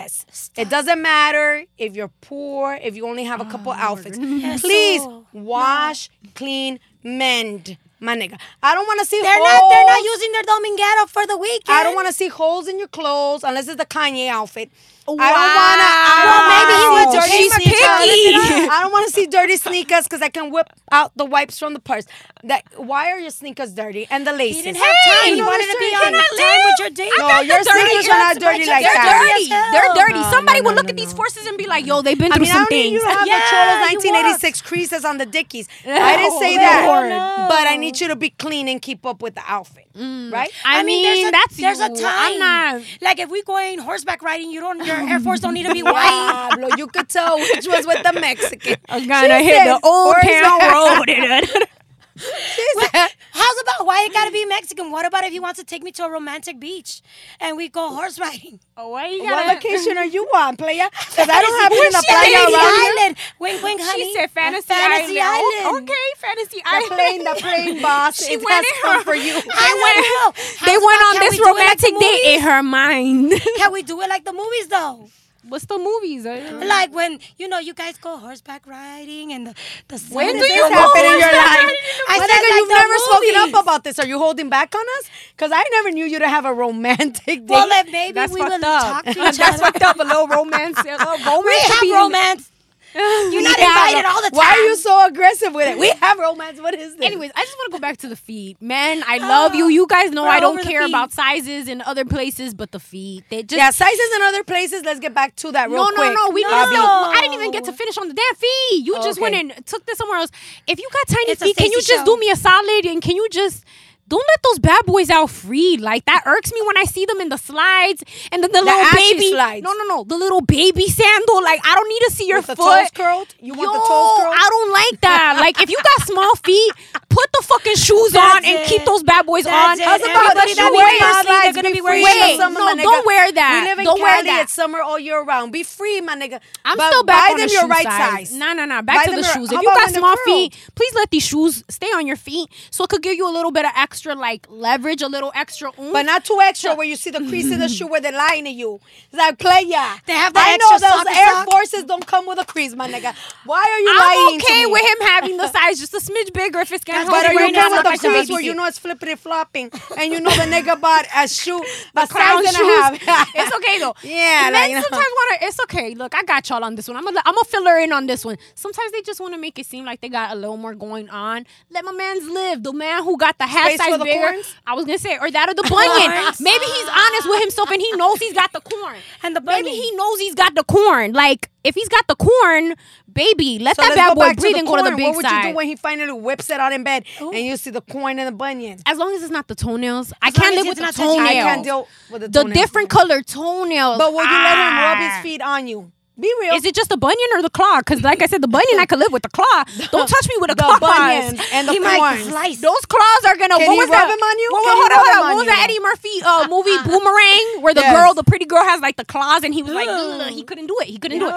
[0.08, 3.76] father says it doesn't matter if you're poor, if you only have a couple oh,
[3.76, 4.18] outfits.
[4.18, 8.38] Yes, Please wash, clean, mend, my nigga.
[8.62, 9.48] I don't want to see They're holes.
[9.48, 9.70] not.
[9.70, 11.78] They're not using their dominguero for the weekend.
[11.78, 14.70] I don't want to see holes in your clothes unless it's the Kanye outfit.
[15.16, 15.90] I don't want to.
[16.28, 17.80] Well, maybe went to dirty She's sneakers.
[17.80, 18.68] picky.
[18.68, 21.72] I don't want to see dirty sneakers because I can whip out the wipes from
[21.74, 22.04] the purse.
[22.44, 24.56] That why are your sneakers dirty and the laces?
[24.56, 25.28] He didn't have Hey, time.
[25.30, 27.12] you He wanted to be on time with your date.
[27.18, 29.18] No, your sneakers are not dirty like They're that.
[29.18, 29.42] dirty dirty.
[29.42, 29.72] as hell.
[29.72, 30.20] They're dirty.
[30.20, 32.36] No, Somebody no, will look at these forces and be like, "Yo, they've been I
[32.36, 35.68] through mean, some things." you have Yeah, the Cholos you 1986 creases on the dickies.
[35.86, 39.34] I didn't say that, but I need you to be clean and keep up with
[39.34, 40.32] the outfit, mm.
[40.32, 40.50] right?
[40.64, 41.98] I, mean, there's a, that's there's a time.
[42.06, 42.82] I'm not.
[43.00, 44.78] like if we going horseback riding, you don't.
[45.00, 45.94] Your Air Force don't need to be white.
[46.32, 48.76] Pablo, you could tell which was with the Mexican.
[48.88, 51.68] I'm gonna hit the old "Where's town road.
[52.18, 54.90] She said, How's about why it gotta be Mexican?
[54.90, 57.00] What about if he wants to take me to a romantic beach
[57.40, 58.58] and we go horse riding?
[58.76, 59.54] oh, why you What gotta?
[59.54, 60.88] location are you on, playa?
[61.08, 62.98] Because I don't have it in the playa around.
[62.98, 63.16] Island.
[63.38, 64.04] Wink, wink, honey.
[64.04, 65.38] She said fantasy, Fantasy island.
[65.38, 65.66] Island.
[65.66, 66.90] Oh, okay, fantasy island.
[66.90, 68.22] The plane, the plane, boss.
[68.24, 69.34] She it went has in come her- for you.
[69.34, 70.66] I went- want to know.
[70.66, 73.32] They went on this we do it like romantic the date in her mind.
[73.56, 75.08] Can we do it like the movies though?
[75.46, 76.24] What's the movies?
[76.24, 79.54] Like when you know you guys go horseback riding and the
[79.88, 81.32] the When do you happen in your life?
[81.32, 83.98] riding in the I said like you've never spoken up about this.
[84.00, 85.10] Are you holding back on us?
[85.36, 87.48] Because I never knew you to have a romantic date.
[87.48, 88.60] Well, if maybe That's we up.
[88.60, 89.32] talk to each other.
[89.36, 89.96] That's fucked up.
[90.00, 90.78] A little romance.
[90.80, 91.80] A little romance.
[91.82, 92.50] We have romance.
[92.94, 94.36] You're not Yeah, invited all the time.
[94.38, 95.78] Why are you so aggressive with it?
[95.78, 96.60] We have romance.
[96.60, 97.04] What is this?
[97.06, 98.60] Anyways, I just want to go back to the feet.
[98.60, 99.68] Men, I love you.
[99.78, 100.90] You guys know We're I don't care feet.
[100.90, 103.24] about sizes in other places, but the feet.
[103.30, 104.82] They just yeah, sizes in other places.
[104.84, 106.12] Let's get back to that real no, quick.
[106.14, 106.30] no, no.
[106.30, 106.48] We No.
[106.48, 106.74] didn't.
[106.74, 108.86] I didn't even get to finish on the damn feet.
[108.86, 109.30] You just Okay.
[109.30, 110.30] went and took this somewhere else.
[110.66, 112.04] If you got tiny It's feet, can you just show.
[112.04, 113.64] do me a solid and can you just
[114.08, 115.76] don't let those bad boys out free?
[115.76, 118.84] Like that irks me when I see them in the slides and then the, little
[118.94, 119.30] baby.
[119.30, 119.62] slides.
[119.64, 120.04] No, no, no.
[120.04, 121.42] The little baby sandal.
[121.42, 122.80] Like I don't need to see your With the foot.
[122.80, 123.34] toes curled?
[123.40, 124.34] You want the toes curled?
[124.34, 125.36] I don't like that.
[125.40, 126.72] like if you got small feet,
[127.18, 129.80] put put the fucking shoes That's on and keep those bad boys That's on.
[129.80, 129.84] it.
[129.84, 131.42] How's Everybody about that the be wearing wearing slides, slides?
[131.54, 132.82] they're gonna be Be wearing free in the Wait, summer, no, my nigga.
[132.82, 133.52] don't wear that.
[133.62, 134.26] We live in Don't wear Cali.
[134.28, 134.42] that.
[134.44, 135.50] It's summer all year round.
[135.52, 136.38] Be free, my nigga.
[136.64, 138.28] I'm But still back buy on them the your shoe right size.
[138.30, 138.32] size.
[138.38, 138.82] Nah, nah, nah.
[138.82, 139.50] Buy Back to the your- shoes.
[139.52, 142.90] If you got small feet, please let these shoes stay on your feet so it
[142.90, 145.92] could give you a little bit of extra like leverage, a little extra oomph.
[145.92, 148.44] But not too extra where you see the crease in the shoe where they're lying
[148.44, 148.80] to you.
[149.10, 149.96] It's like play ya.
[150.06, 151.44] They have that I know those Air.
[151.50, 153.14] Forces don't come with a crease, my nigga.
[153.44, 156.60] Why are you I'm lying okay with him having the size just a smidge bigger
[156.60, 158.26] if it's getting That's But are you Right okay now, with the not gonna crease
[158.26, 161.62] baby where you know it's flippity flopping and you know the nigga bought a shoe,
[161.96, 163.00] a clown and shoes.
[163.34, 163.94] it's okay though.
[164.02, 164.82] Yeah, like, men you know.
[164.82, 165.46] sometimes want to.
[165.46, 165.94] It's okay.
[165.94, 166.96] Look, I got y'all on this one.
[166.96, 167.20] I'm gonna.
[167.24, 168.38] I'm gonna fill her in on this one.
[168.54, 171.08] Sometimes they just want to make it seem like they got a little more going
[171.10, 171.46] on.
[171.70, 172.62] Let my man's live.
[172.62, 174.28] The man who got the half Space size the bigger.
[174.30, 174.54] corns?
[174.66, 176.34] I was gonna say, or that or the bunion.
[176.40, 178.96] Maybe he's honest with himself and he knows he's got the corn.
[179.22, 181.12] And the Maybe he knows he's got the corn.
[181.12, 182.74] Like if he's got the corn,
[183.12, 185.24] baby, let So that bad boy breathe the and go to the big What would
[185.24, 185.44] side.
[185.44, 188.18] you do when he finally whips it out in bed and you see the corn
[188.18, 188.82] and the bunions?
[188.86, 191.34] as long as it's not the toenails, I can't live with the not I toenails.
[191.44, 192.58] can't deal with the the toenails.
[192.58, 193.98] different color toenails.
[193.98, 195.10] But will you let him rub Ah.
[195.14, 195.92] his feet on you?
[196.20, 196.54] Be real.
[196.54, 197.78] Is it just the bunion or the claw?
[197.78, 199.62] Because like I said, the bunion I could live with the claw.
[199.92, 200.80] Don't touch me with the claws.
[200.80, 202.60] bunions and the He might slice.
[202.60, 203.54] Those claws are gonna.
[203.56, 204.10] Can what was rub that?
[204.10, 204.48] him on you?
[204.50, 205.22] What, hold on, hold on.
[205.30, 207.94] What was that Eddie Murphy uh, movie Boomerang, where the Yes.
[207.94, 209.88] girl, the pretty girl, has like the claws, and he was like,
[210.34, 210.88] he couldn't do it.
[210.88, 211.32] He couldn't do it.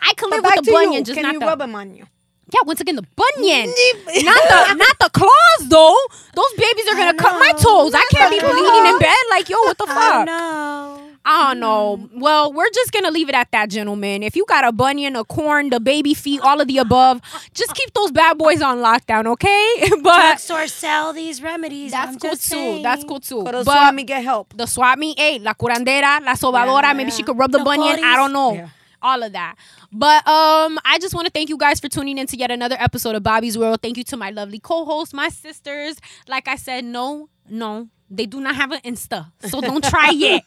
[0.00, 1.04] I could live with the bunion, you.
[1.04, 1.46] just Can not you the.
[1.46, 2.06] rub him on you?
[2.52, 3.66] Yeah, once again, the bunion,
[4.24, 5.96] not the not the claws though.
[6.34, 7.92] Those babies are gonna cut my toes.
[7.94, 9.24] I can't be bleeding in bed.
[9.30, 10.26] Like, yo, what the fuck?
[10.26, 11.03] Know.
[11.26, 12.08] I don't know.
[12.14, 14.22] Well, we're just gonna leave it at that, gentlemen.
[14.22, 17.22] If you got a bunion, a corn, the baby feet, all of the above,
[17.54, 19.88] just keep those bad boys on lockdown, okay?
[20.02, 21.92] But Drugstores sell these remedies.
[21.92, 22.48] that's I'm cool just too.
[22.50, 22.82] saying.
[22.82, 23.42] That's cool too.
[23.44, 24.54] Go to But Swami, get help.
[24.56, 27.64] the swap meet, hey, la curandera, la sobadora, Yeah, maybe she could rub the The
[27.64, 28.04] bunion.
[28.04, 28.52] I don't know.
[28.54, 28.68] Yeah.
[29.00, 29.56] All of that.
[29.92, 32.76] But um, I just want to thank you guys for tuning in to yet another
[32.78, 33.80] episode of Bobby's World.
[33.82, 35.96] Thank you to my lovely co-hosts, my sisters.
[36.26, 40.42] Like I said, no, no, they do not have an Insta, so don't try it.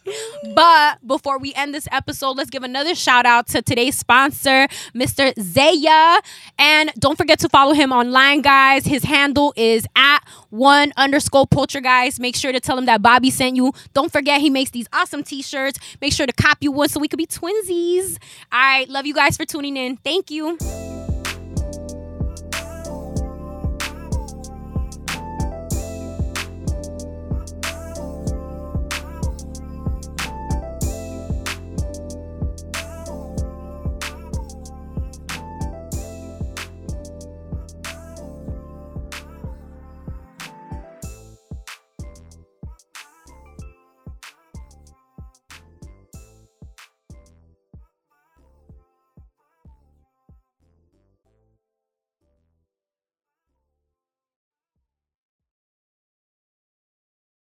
[0.54, 5.32] But before we end this episode, let's give another shout out to today's sponsor, Mr.
[5.40, 6.20] Zaya.
[6.58, 8.86] And don't forget to follow him online, guys.
[8.86, 12.20] His handle is at one underscore poltergeist.
[12.20, 13.72] Make sure to tell him that Bobby sent you.
[13.92, 15.78] Don't forget he makes these awesome t-shirts.
[16.00, 18.18] Make sure to copy one so we could be twinsies.
[18.52, 19.96] All right, love you guys for tuning in.
[19.98, 20.56] Thank you.